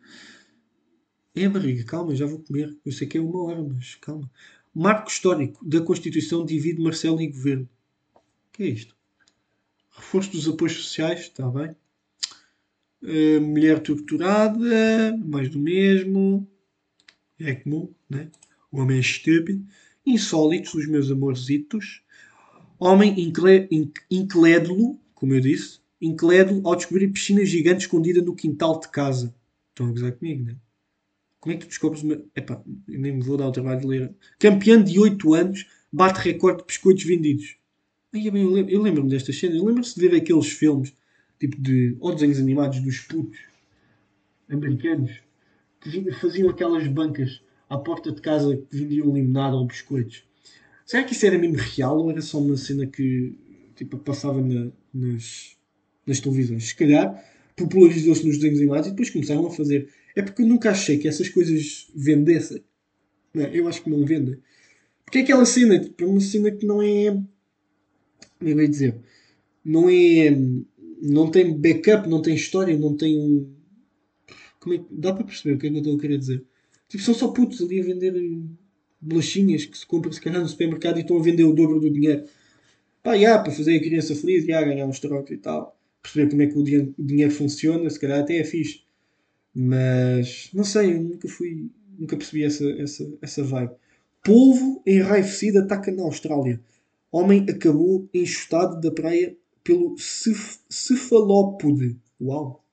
É 1.37 1.47
a 1.47 1.51
barriga, 1.51 1.83
calma, 1.85 2.14
já 2.14 2.27
vou 2.27 2.38
comer. 2.38 2.77
Eu 2.87 2.92
sei 2.92 3.09
que 3.09 3.18
é 3.18 3.20
uma 3.20 3.42
hora, 3.42 3.62
mas 3.62 3.97
calma. 3.97 4.31
Marco 4.73 5.11
histórico 5.11 5.64
da 5.64 5.81
Constituição 5.81 6.44
divide 6.44 6.81
Marcelo 6.81 7.20
e 7.20 7.27
Governo. 7.27 7.68
O 8.14 8.20
que 8.53 8.62
é 8.62 8.66
isto? 8.66 8.94
Reforço 9.90 10.31
dos 10.31 10.49
apoios 10.49 10.75
sociais, 10.75 11.20
está 11.20 11.49
bem. 11.49 11.75
Uh, 13.03 13.40
mulher 13.40 13.81
torturada, 13.81 15.16
mais 15.25 15.49
do 15.49 15.59
mesmo 15.59 16.49
é 17.38 17.55
comum, 17.55 17.92
né? 18.09 18.31
O 18.70 18.81
homem 18.81 18.97
é 18.97 19.01
estúpido. 19.01 19.64
Insólitos, 20.07 20.75
os 20.75 20.87
meus 20.87 21.11
amorzitos. 21.11 22.03
Homem 22.79 23.14
incrédulo, 24.11 25.01
como 25.14 25.35
eu 25.35 25.40
disse, 25.40 25.81
incrédulo 26.01 26.66
ao 26.66 26.77
descobrir 26.77 27.09
piscina 27.09 27.44
gigante 27.44 27.83
escondida 27.83 28.23
no 28.23 28.35
quintal 28.35 28.79
de 28.79 28.88
casa. 28.88 29.35
Estão 29.70 29.87
a 29.88 29.90
gozar 29.90 30.12
comigo, 30.12 30.44
né? 30.44 30.57
Como 31.44 31.54
é 31.54 31.59
que 31.59 31.66
tu 31.66 31.68
descobres 31.68 32.02
uma. 32.02 32.14
Epá, 32.35 32.59
eu 32.88 32.98
nem 32.98 33.12
me 33.12 33.22
vou 33.22 33.37
dar 33.37 33.46
o 33.46 33.52
trabalho 33.52 33.78
de 33.78 33.87
ler. 33.87 34.14
Campeão 34.38 34.83
de 34.83 34.98
8 34.98 35.35
anos 35.35 35.66
bate 35.92 36.18
recorde 36.20 36.61
de 36.61 36.64
biscoitos 36.64 37.04
vendidos. 37.04 37.59
Aí, 38.14 38.30
bem, 38.30 38.44
eu 38.70 38.80
lembro-me 38.80 39.11
destas 39.11 39.38
cenas. 39.38 39.62
Lembro-se 39.62 39.94
de 39.94 40.09
ver 40.09 40.16
aqueles 40.16 40.48
filmes, 40.48 40.94
tipo 41.38 41.61
de. 41.61 41.98
ou 42.00 42.14
desenhos 42.14 42.38
animados 42.38 42.80
dos 42.80 43.00
putos 43.00 43.38
americanos 44.48 45.12
que 45.83 46.12
faziam 46.12 46.48
aquelas 46.48 46.88
bancas 46.88 47.42
à 47.68 47.76
porta 47.76 48.11
de 48.11 48.22
casa 48.22 48.57
que 48.57 48.78
vendiam 48.78 49.12
limonada 49.12 49.54
ou 49.54 49.66
biscoitos. 49.66 50.24
Será 50.87 51.04
que 51.04 51.12
isso 51.12 51.26
era 51.26 51.37
mesmo 51.37 51.59
real 51.59 51.98
ou 51.98 52.11
era 52.11 52.22
só 52.22 52.38
uma 52.38 52.57
cena 52.57 52.87
que 52.87 53.38
tipo, 53.76 53.98
passava 53.98 54.40
na, 54.40 54.70
nas, 54.94 55.59
nas 56.07 56.20
televisões? 56.20 56.68
Se 56.68 56.74
calhar 56.74 57.22
popularizou-se 57.54 58.26
nos 58.26 58.37
desenhos 58.38 58.61
animados 58.61 58.87
e 58.87 58.90
depois 58.92 59.11
começaram 59.11 59.46
a 59.46 59.50
fazer. 59.50 59.92
É 60.14 60.22
porque 60.22 60.42
eu 60.42 60.46
nunca 60.46 60.70
achei 60.70 60.98
que 60.98 61.09
essas 61.09 61.29
coisas 61.29 61.88
vendessem. 61.94 62.62
Não, 63.33 63.44
eu 63.46 63.66
acho 63.68 63.83
que 63.83 63.90
não 63.90 64.05
vendem. 64.05 64.38
Porque 65.05 65.18
é 65.18 65.22
aquela 65.22 65.44
cena, 65.44 65.79
tipo, 65.79 66.03
é 66.03 66.07
uma 66.07 66.20
cena 66.20 66.50
que 66.50 66.64
não 66.66 66.81
é. 66.81 67.11
Como 67.11 68.50
é 68.50 68.53
eu 68.53 68.61
ia 68.61 68.68
dizer? 68.68 68.94
Não 69.64 69.88
é. 69.88 70.31
Não 71.03 71.31
tem 71.31 71.59
backup, 71.59 72.09
não 72.09 72.22
tem 72.22 72.35
história, 72.35 72.79
não 72.79 72.96
tem 72.96 73.18
um 73.18 73.55
como 74.64 74.74
é 74.74 74.79
que, 74.79 74.87
dá 74.90 75.12
para 75.12 75.24
perceber 75.24 75.57
o 75.57 75.59
que 75.59 75.66
é 75.66 75.70
que 75.70 75.77
eu 75.77 75.81
estou 75.81 75.94
a 75.94 76.00
querer 76.00 76.16
dizer? 76.16 76.42
Tipo, 76.88 77.03
são 77.03 77.12
só 77.12 77.29
putos 77.29 77.61
ali 77.61 77.81
a 77.81 77.85
vender 77.85 78.14
bolachinhas 78.98 79.66
que 79.66 79.77
se 79.77 79.85
compram 79.85 80.11
se 80.11 80.20
calhar 80.22 80.40
no 80.40 80.48
supermercado 80.48 80.96
e 80.96 81.03
estão 81.03 81.18
a 81.18 81.22
vender 81.22 81.44
o 81.44 81.53
dobro 81.53 81.79
do 81.79 81.90
dinheiro. 81.90 82.24
Pá, 83.03 83.18
já, 83.18 83.38
para 83.38 83.53
fazer 83.53 83.77
a 83.77 83.81
criança 83.81 84.14
feliz, 84.16 84.46
já, 84.46 84.62
ganhar 84.62 84.87
uns 84.87 84.98
trocos 84.98 85.31
e 85.31 85.37
tal. 85.37 85.79
Perceber 86.03 86.31
como 86.31 86.42
é 86.42 86.46
que 86.46 86.59
o 86.59 86.94
dinheiro 86.98 87.31
funciona, 87.31 87.90
se 87.90 88.00
calhar 88.00 88.20
até 88.20 88.38
é 88.38 88.44
fixe. 88.44 88.84
Mas, 89.54 90.50
não 90.52 90.64
sei, 90.64 90.94
eu 90.94 91.00
nunca 91.00 91.28
fui, 91.28 91.70
nunca 91.96 92.16
percebi 92.16 92.42
essa, 92.42 92.68
essa, 92.72 93.12
essa 93.22 93.44
vibe. 93.44 93.72
Polvo 94.24 94.82
enraivecido 94.84 95.60
ataca 95.60 95.92
na 95.92 96.02
Austrália. 96.02 96.60
Homem 97.12 97.46
acabou 97.48 98.08
enxutado 98.12 98.80
da 98.80 98.90
praia 98.90 99.36
pelo 99.62 99.96
cef 99.96 100.58
cefalópode. 100.68 101.96
Uau! 102.20 102.64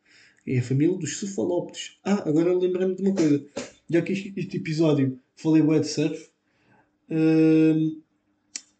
É 0.47 0.57
a 0.57 0.63
família 0.63 0.97
dos 0.97 1.19
cefalópodes. 1.19 1.99
Ah, 2.03 2.27
agora 2.27 2.57
lembrei-me 2.57 2.95
de 2.95 3.03
uma 3.03 3.13
coisa. 3.13 3.45
Já 3.87 4.01
que 4.01 4.13
este, 4.13 4.33
este 4.35 4.57
episódio 4.57 5.19
falei 5.35 5.61
web 5.61 5.85
surf, 5.85 6.29
uh, 7.11 8.01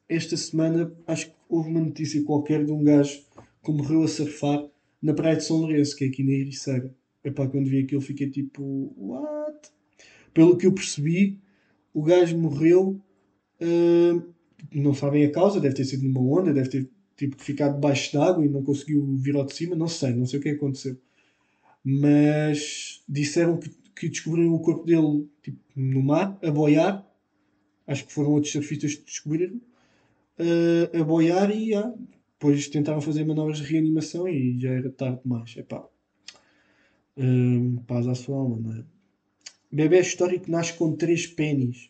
esta 0.10 0.36
semana 0.36 0.92
acho 1.06 1.28
que 1.28 1.36
houve 1.48 1.70
uma 1.70 1.82
notícia 1.82 2.24
qualquer 2.24 2.66
de 2.66 2.72
um 2.72 2.84
gajo 2.84 3.22
que 3.64 3.72
morreu 3.72 4.04
a 4.04 4.08
surfar 4.08 4.66
na 5.02 5.14
praia 5.14 5.36
de 5.36 5.44
São 5.44 5.58
Lourenço, 5.58 5.96
que 5.96 6.06
é 6.06 6.08
aqui 6.08 6.24
na 6.24 6.32
Ericeira. 6.32 6.94
Epá, 7.24 7.48
quando 7.48 7.70
vi 7.70 7.80
aquilo 7.80 8.02
fiquei 8.02 8.30
tipo, 8.30 8.94
what? 8.98 9.70
Pelo 10.34 10.58
que 10.58 10.66
eu 10.66 10.74
percebi, 10.74 11.40
o 11.94 12.02
gajo 12.02 12.38
morreu, 12.38 13.02
uh, 13.62 14.34
não 14.74 14.94
sabem 14.94 15.26
a 15.26 15.32
causa, 15.32 15.60
deve 15.60 15.76
ter 15.76 15.86
sido 15.86 16.04
numa 16.04 16.22
onda, 16.22 16.54
deve 16.54 16.70
ter 16.70 16.90
tipo, 17.16 17.42
ficado 17.42 17.76
debaixo 17.76 18.14
d'água 18.14 18.46
e 18.46 18.50
não 18.50 18.64
conseguiu 18.64 19.06
vir 19.18 19.36
ao 19.36 19.46
de 19.46 19.54
cima, 19.54 19.76
não 19.76 19.88
sei, 19.88 20.14
não 20.14 20.26
sei 20.26 20.40
o 20.40 20.42
que 20.42 20.50
aconteceu. 20.50 20.98
Mas 21.84 23.04
disseram 23.08 23.58
que, 23.58 23.70
que 23.96 24.10
descobriram 24.10 24.54
o 24.54 24.60
corpo 24.62 24.86
dele 24.86 25.28
tipo, 25.44 25.60
no 25.76 26.02
mar, 26.02 26.38
a 26.44 26.52
boiar. 26.52 27.08
Acho 27.88 28.06
que 28.06 28.14
foram 28.14 28.32
outros 28.32 28.52
surfistas 28.52 28.96
que 28.96 29.06
descobriram. 29.06 29.60
Uh, 30.40 31.00
a 31.00 31.04
boiar 31.04 31.52
e 31.56 31.76
ah, 31.76 31.94
depois 32.34 32.68
tentaram 32.70 33.02
fazer 33.02 33.26
manobras 33.26 33.58
de 33.60 33.64
reanimação 33.64 34.28
e 34.28 34.60
já 34.60 34.72
era 34.72 34.90
tarde 34.92 35.22
demais. 35.24 35.56
Epá. 35.58 35.91
Uh, 37.18 37.82
paz 37.88 38.08
à 38.08 38.16
sua 38.16 38.38
alma, 38.38 38.58
não 38.58 38.74
é? 38.74 38.84
Bebê 39.72 40.00
histórico 40.02 40.52
nasce 40.52 40.74
com 40.74 40.96
três 40.96 41.26
pênis. 41.26 41.90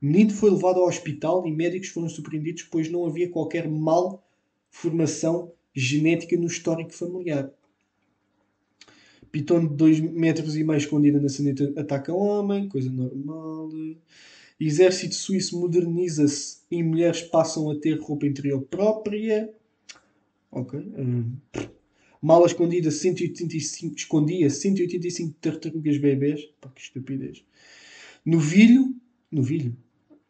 Menino 0.00 0.30
foi 0.30 0.50
levado 0.50 0.78
ao 0.78 0.86
hospital 0.86 1.46
e 1.46 1.52
médicos 1.52 1.88
foram 1.88 2.08
surpreendidos 2.08 2.64
pois 2.64 2.90
não 2.90 3.06
havia 3.06 3.30
qualquer 3.30 3.68
malformação 3.68 5.52
genética 5.74 6.36
no 6.36 6.46
histórico 6.46 6.92
familiar. 6.92 7.50
Pitão 9.32 9.66
de 9.66 9.74
2 9.74 10.00
metros 10.00 10.56
e 10.56 10.64
meio 10.64 10.78
escondida 10.78 11.20
na 11.20 11.28
sanita 11.28 11.72
ataca 11.76 12.12
homem, 12.12 12.68
coisa 12.68 12.90
normal. 12.90 13.70
Exército 14.60 15.14
suíço 15.14 15.58
moderniza-se 15.60 16.58
e 16.70 16.82
mulheres 16.82 17.22
passam 17.22 17.70
a 17.70 17.78
ter 17.78 17.98
roupa 18.00 18.26
interior 18.26 18.62
própria. 18.62 19.52
Ok. 20.50 20.78
Hum. 20.78 21.36
Mala 22.20 22.46
escondida 22.46 22.90
185, 22.90 23.94
escondia 23.96 24.50
185 24.50 25.36
tartarugas 25.40 25.98
bebês. 25.98 26.48
Pá, 26.60 26.68
que 26.70 26.80
estupidez. 26.80 27.44
Novilho. 28.24 28.94
Novilho? 29.30 29.76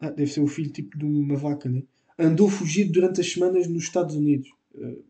Ah, 0.01 0.11
deve 0.11 0.31
ser 0.31 0.41
o 0.41 0.47
filho 0.47 0.71
tipo 0.71 0.99
de 0.99 1.05
uma 1.05 1.37
vaca, 1.37 1.69
né? 1.69 1.83
Andou 2.19 2.49
fugido 2.49 2.93
durante 2.93 3.21
as 3.21 3.31
semanas 3.31 3.67
nos 3.67 3.85
Estados 3.85 4.15
Unidos. 4.15 4.51
Uh, 4.75 5.03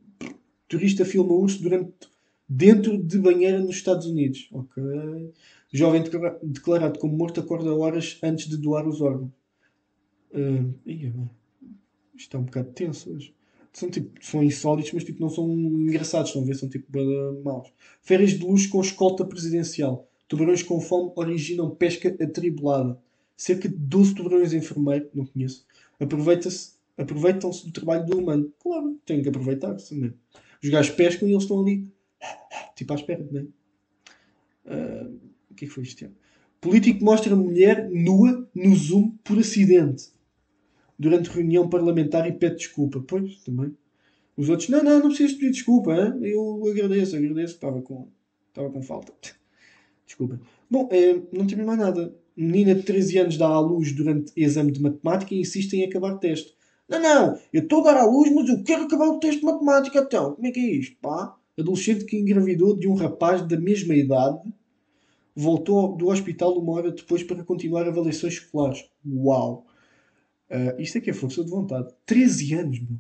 turista 0.69 1.05
filma 1.05 1.33
urso 1.33 1.62
durante 1.62 1.93
dentro 2.49 2.97
de 2.97 3.19
banheira 3.19 3.59
nos 3.59 3.77
Estados 3.77 4.07
Unidos. 4.07 4.49
Ok. 4.53 4.83
Jovem 5.71 6.03
declarado 6.43 6.99
como 6.99 7.17
morto 7.17 7.41
acorda 7.41 7.75
horas 7.75 8.19
antes 8.23 8.49
de 8.49 8.57
doar 8.57 8.88
os 8.88 9.01
órgãos. 9.01 9.31
Uh, 10.31 10.73
ia, 10.87 11.12
isto 12.17 12.37
é 12.37 12.41
um 12.41 12.45
bocado 12.45 12.71
tenso 12.73 13.12
hoje. 13.12 13.35
São, 13.79 13.91
tipo, 13.91 14.11
são 14.25 14.43
insólitos, 14.43 14.93
mas 14.93 15.05
tipo, 15.05 15.21
não 15.21 15.29
são 15.29 15.51
engraçados, 15.51 16.31
estão 16.31 16.43
a 16.43 16.47
ver? 16.47 16.55
São 16.57 16.69
tipo 16.69 16.87
maus. 17.45 17.73
Férias 18.03 18.31
de 18.33 18.45
luz 18.45 18.67
com 18.67 18.81
escolta 18.81 19.25
presidencial. 19.25 20.09
Tubarões 20.27 20.62
com 20.62 20.81
fome 20.81 21.12
originam 21.17 21.71
pesca 21.71 22.09
atribulada. 22.21 22.99
Cerca 23.37 23.69
de 23.69 23.77
12 23.77 24.14
tubarões 24.14 24.53
enfermeiros, 24.53 25.09
não 25.14 25.25
conheço, 25.25 25.64
aproveita-se 26.01 26.77
aproveitam-se 26.97 27.64
do 27.64 27.73
trabalho 27.73 28.05
do 28.05 28.19
humano. 28.19 28.53
Claro, 28.59 28.99
têm 29.07 29.23
que 29.23 29.29
aproveitar-se. 29.29 29.95
Né? 29.95 30.12
Os 30.61 30.69
gajos 30.69 30.93
pescam 30.97 31.29
e 31.29 31.33
eles 31.33 31.45
estão 31.45 31.61
ali 31.61 31.88
Tipo 32.75 32.93
à 32.93 32.97
espera, 32.97 33.27
não 33.31 33.41
é? 33.41 33.45
Uh, 34.67 35.21
o 35.51 35.55
que 35.55 35.64
é 35.64 35.69
que 35.69 35.75
foi 35.75 35.85
isto? 35.85 36.11
Político 36.61 37.05
mostra 37.05 37.35
mulher 37.35 37.88
nua 37.91 38.49
no 38.55 38.75
Zoom 38.75 39.12
por 39.25 39.38
acidente. 39.38 40.11
Durante 40.98 41.30
reunião 41.30 41.68
parlamentar 41.68 42.26
e 42.28 42.32
pede 42.32 42.56
desculpa. 42.56 43.02
Pois, 43.06 43.42
também. 43.44 43.74
Os 44.37 44.48
outros, 44.48 44.68
não, 44.68 44.82
não, 44.82 45.00
não 45.00 45.08
precisas 45.08 45.34
pedir 45.34 45.52
desculpa. 45.52 45.94
Hein? 45.94 46.18
Eu 46.22 46.62
agradeço, 46.68 47.16
agradeço. 47.16 47.54
Estava 47.54 47.80
com, 47.82 48.08
estava 48.48 48.70
com 48.70 48.82
falta. 48.82 49.12
Desculpa. 50.06 50.40
Bom, 50.70 50.88
é, 50.90 51.20
não 51.30 51.46
temos 51.46 51.66
mais 51.66 51.78
nada. 51.78 52.14
Menina 52.34 52.74
de 52.74 52.82
13 52.82 53.18
anos 53.18 53.37
dá 53.37 53.46
à 53.46 53.61
luz 53.61 53.92
durante 53.92 54.32
exame 54.34 54.72
de 54.72 54.80
matemática 54.80 55.34
e 55.34 55.40
insiste 55.40 55.74
em 55.74 55.84
acabar 55.84 56.14
o 56.14 56.18
teste. 56.18 56.54
Não, 56.88 56.98
não, 56.98 57.38
eu 57.52 57.62
estou 57.62 57.80
a 57.80 57.92
dar 57.92 58.00
à 58.00 58.06
luz, 58.06 58.32
mas 58.34 58.48
eu 58.48 58.62
quero 58.64 58.84
acabar 58.84 59.06
o 59.08 59.18
teste 59.18 59.40
de 59.40 59.46
matemática 59.46 59.98
então. 59.98 60.34
Como 60.34 60.46
é 60.46 60.50
que 60.50 60.61
é 60.61 60.70
isto, 60.76 60.96
pá? 61.02 61.37
adolescente 61.58 62.04
que 62.04 62.16
engravidou 62.16 62.76
de 62.76 62.88
um 62.88 62.94
rapaz 62.94 63.42
da 63.46 63.58
mesma 63.58 63.94
idade 63.94 64.40
voltou 65.34 65.96
do 65.96 66.08
hospital 66.08 66.58
uma 66.58 66.72
hora 66.72 66.90
depois 66.90 67.22
para 67.22 67.44
continuar 67.44 67.87
avaliações 67.87 68.34
escolares. 68.34 68.88
Uau! 69.06 69.66
Uh, 70.50 70.80
isto 70.80 70.98
é 70.98 71.00
que 71.00 71.11
é 71.11 71.12
força 71.12 71.44
de 71.44 71.50
vontade. 71.50 71.92
13 72.06 72.54
anos, 72.54 72.80
meu. 72.80 72.98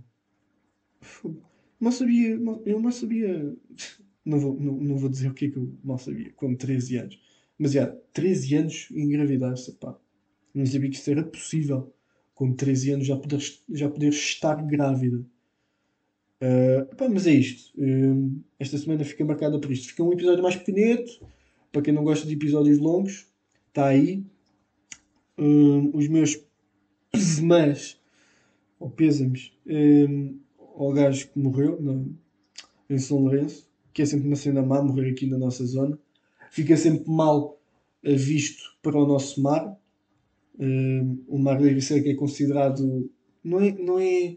Não 1.80 1.90
sabia. 1.92 2.38
Eu 2.66 2.80
não 2.80 2.90
sabia. 2.92 3.56
Não 4.24 4.38
vou, 4.38 4.60
não, 4.60 4.72
não 4.74 4.96
vou 4.98 5.08
dizer 5.08 5.30
o 5.30 5.32
que 5.32 5.46
é 5.46 5.50
que 5.50 5.56
eu 5.56 5.72
não 5.82 5.96
sabia 5.96 6.30
com 6.34 6.54
13 6.54 6.98
anos. 6.98 7.18
Mas 7.58 7.72
já, 7.72 7.86
13 8.12 8.56
anos 8.56 8.88
engravidar-se, 8.90 9.72
pá. 9.72 9.98
Não 10.52 10.66
sabia 10.66 10.90
que 10.90 10.96
isso 10.96 11.10
era 11.10 11.24
possível. 11.24 11.94
Com 12.34 12.52
13 12.52 12.90
anos 12.90 13.06
já 13.06 13.16
poder, 13.16 13.40
já 13.70 13.88
poder 13.88 14.10
estar 14.10 14.56
grávida. 14.66 15.24
Uh, 16.42 16.94
pá, 16.94 17.08
mas 17.08 17.26
é 17.26 17.32
isto. 17.32 17.72
Uh, 17.80 18.38
esta 18.58 18.76
semana 18.76 19.02
fica 19.02 19.24
marcada 19.24 19.58
por 19.58 19.72
isto. 19.72 19.88
Fica 19.88 20.04
um 20.04 20.12
episódio 20.12 20.42
mais 20.42 20.56
pequenito. 20.56 21.26
Para 21.72 21.80
quem 21.80 21.94
não 21.94 22.04
gosta 22.04 22.26
de 22.26 22.34
episódios 22.34 22.78
longos, 22.78 23.26
está 23.68 23.86
aí. 23.86 24.22
Uh, 25.38 25.96
os 25.96 26.06
meus 26.08 26.36
pesemãs, 27.12 28.00
ou 28.78 28.90
pêsames, 28.90 29.52
ao 30.76 30.92
gajo 30.92 31.28
que 31.28 31.38
morreu 31.38 31.80
no, 31.80 32.16
em 32.88 32.98
São 32.98 33.18
Lourenço, 33.18 33.68
que 33.92 34.02
é 34.02 34.06
sempre 34.06 34.26
uma 34.26 34.36
cena 34.36 34.62
má 34.62 34.82
morrer 34.82 35.10
aqui 35.10 35.26
na 35.26 35.38
nossa 35.38 35.64
zona. 35.66 35.98
Fica 36.50 36.76
sempre 36.76 37.10
mal 37.10 37.60
visto 38.02 38.76
para 38.82 38.96
o 38.96 39.06
nosso 39.06 39.42
mar. 39.42 39.76
o 41.26 41.38
mar 41.38 41.60
da 41.60 41.68
que 41.68 42.08
é 42.10 42.14
considerado. 42.14 43.10
Não 43.42 43.60
é, 43.60 43.72
não 43.72 43.98
é. 43.98 44.36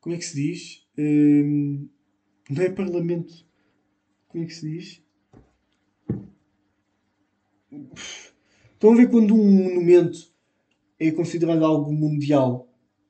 Como 0.00 0.14
é 0.14 0.18
que 0.18 0.24
se 0.24 0.36
diz? 0.36 0.86
Hum, 0.98 1.88
não 2.48 2.62
é 2.62 2.70
Parlamento. 2.70 3.44
Como 4.28 4.44
é 4.44 4.46
que 4.46 4.54
se 4.54 4.70
diz? 4.70 5.02
Estão 8.72 8.92
a 8.92 8.96
ver 8.96 9.10
quando 9.10 9.34
um 9.34 9.50
monumento 9.50 10.35
é 10.98 11.10
considerado 11.10 11.64
algo 11.64 11.92
mundial? 11.92 12.68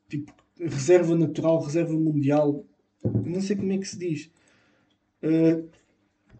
Tipo, 0.09 0.33
reserva 0.59 1.14
natural, 1.16 1.61
reserva 1.61 1.92
mundial. 1.92 2.64
Não 3.05 3.40
sei 3.40 3.57
como 3.57 3.72
é 3.72 3.79
que 3.79 3.88
se 3.88 3.99
diz. 3.99 4.31
Uh, 5.22 5.68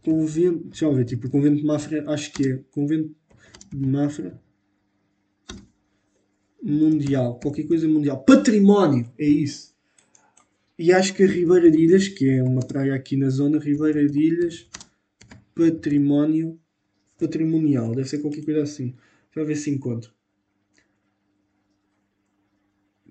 convento. 0.03 0.65
Deixa 0.69 0.85
eu 0.85 0.95
ver, 0.95 1.05
tipo, 1.05 1.31
convento 1.31 1.57
de 1.57 1.65
Mafra, 1.65 2.05
acho 2.11 2.33
que 2.33 2.49
é. 2.49 2.61
Convento 2.71 3.15
de 3.73 3.87
Mafra. 3.87 4.41
Mundial. 6.63 7.39
Qualquer 7.41 7.67
coisa 7.67 7.89
mundial. 7.89 8.25
Património! 8.25 9.11
É 9.19 9.27
isso. 9.27 9.77
E 10.79 10.93
acho 10.93 11.15
que 11.15 11.23
a 11.23 11.27
Ribeira 11.27 11.71
de 11.71 11.79
Ilhas, 11.79 12.09
que 12.09 12.29
é 12.29 12.43
uma 12.43 12.61
praia 12.61 12.95
aqui 12.95 13.17
na 13.17 13.31
zona, 13.31 13.59
Ribeira 13.59 14.07
de 14.07 14.21
Ilhas, 14.21 14.69
património 15.55 16.61
patrimonial, 17.19 17.95
deve 17.95 18.09
ser 18.09 18.19
qualquer 18.19 18.45
coisa 18.45 18.63
assim. 18.63 18.95
Deixa 19.27 19.41
eu 19.41 19.47
ver 19.47 19.57
se 19.57 19.71
encontro. 19.71 20.16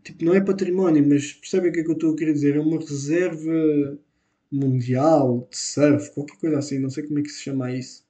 Tipo, 0.05 0.23
não 0.23 0.35
é 0.35 0.39
património, 0.39 1.03
mas 1.07 1.33
percebem 1.33 1.71
o 1.71 1.73
que 1.73 1.79
é 1.79 1.83
que 1.83 1.89
eu 1.89 1.95
estou 1.95 2.13
a 2.13 2.15
querer 2.15 2.33
dizer? 2.33 2.55
É 2.55 2.59
uma 2.59 2.79
reserva 2.79 3.97
mundial 4.51 5.47
de 5.49 5.57
surf, 5.57 6.13
qualquer 6.13 6.37
coisa 6.37 6.59
assim, 6.59 6.77
não 6.77 6.91
sei 6.91 7.03
como 7.07 7.17
é 7.17 7.23
que 7.23 7.29
se 7.29 7.41
chama 7.41 7.71
isso. 7.73 8.05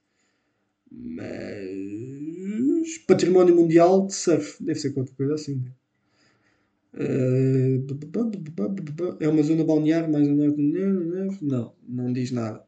Mas. 0.92 1.38
Património 3.06 3.56
mundial 3.56 4.06
de 4.06 4.14
surf, 4.14 4.62
deve 4.62 4.78
ser 4.78 4.92
qualquer 4.92 5.14
coisa 5.14 5.34
assim. 5.34 5.64
Uh, 6.92 7.84
é 9.18 9.28
uma 9.28 9.42
zona 9.42 9.64
balnear 9.64 10.10
mais 10.10 10.28
a 10.28 10.32
norte. 10.32 10.60
Não, 11.42 11.72
não 11.88 12.12
diz 12.12 12.30
nada. 12.30 12.62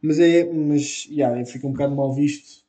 Mas 0.00 0.20
é. 0.20 0.44
Mas 0.52 1.08
yeah, 1.10 1.44
fica 1.44 1.66
um 1.66 1.72
bocado 1.72 1.96
mal 1.96 2.14
visto. 2.14 2.64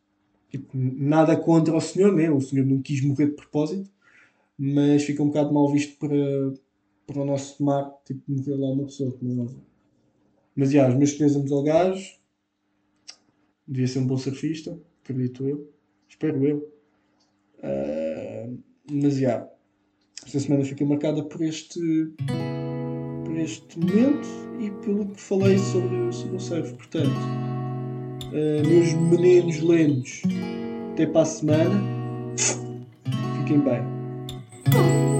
Tipo, 0.50 0.69
nada 0.76 1.38
contra 1.38 1.76
o 1.76 1.82
senhor, 1.82 2.12
né? 2.15 2.32
O 2.32 2.41
senhor 2.41 2.65
não 2.65 2.82
quis 2.82 3.02
morrer 3.04 3.28
de 3.28 3.34
propósito. 3.34 3.89
Mas 4.62 5.04
fica 5.06 5.24
um 5.24 5.28
bocado 5.28 5.54
mal 5.54 5.72
visto 5.72 5.98
para, 5.98 6.54
para 7.08 7.22
o 7.22 7.26
nosso 7.26 7.63
mar. 7.63 7.89
Tipo, 8.04 8.22
morrer 8.28 8.58
lá 8.58 8.72
uma 8.72 8.84
pessoa. 8.84 9.13
Como 9.13 9.43
é 9.43 9.48
Mas 10.54 10.74
yeah, 10.74 10.91
os 10.91 10.98
meus 10.98 11.13
pésamos 11.13 11.50
ao 11.50 11.63
gajo. 11.63 12.19
Devia 13.65 13.88
ser 13.88 14.00
um 14.00 14.08
bom 14.08 14.17
surfista, 14.17 14.78
acredito 15.02 15.48
eu. 15.48 15.72
Espero 16.10 16.45
eu. 16.45 16.58
Uh, 17.60 18.60
mas 18.91 19.15
já. 19.15 19.48
Esta 20.26 20.39
semana 20.41 20.65
fica 20.65 20.86
marcada 20.86 21.24
por 21.24 21.41
este, 21.41 21.80
por 23.26 23.38
este 23.38 23.80
momento 23.80 24.28
e 24.60 24.72
pelo 24.84 25.08
que 25.08 25.22
falei 25.22 25.58
sobre, 25.58 26.12
sobre 26.12 26.36
o 26.36 26.39
surf. 26.39 26.74
Portanto, 26.74 27.15
uh, 28.26 28.67
meus 28.67 28.93
meninos 28.93 29.62
lentos, 29.62 30.24
até 30.91 31.06
para 31.06 31.22
a 31.22 31.26
semana. 31.26 31.82
Fiquem 33.38 33.60
bem. 33.62 33.99
嗯。 34.72 35.19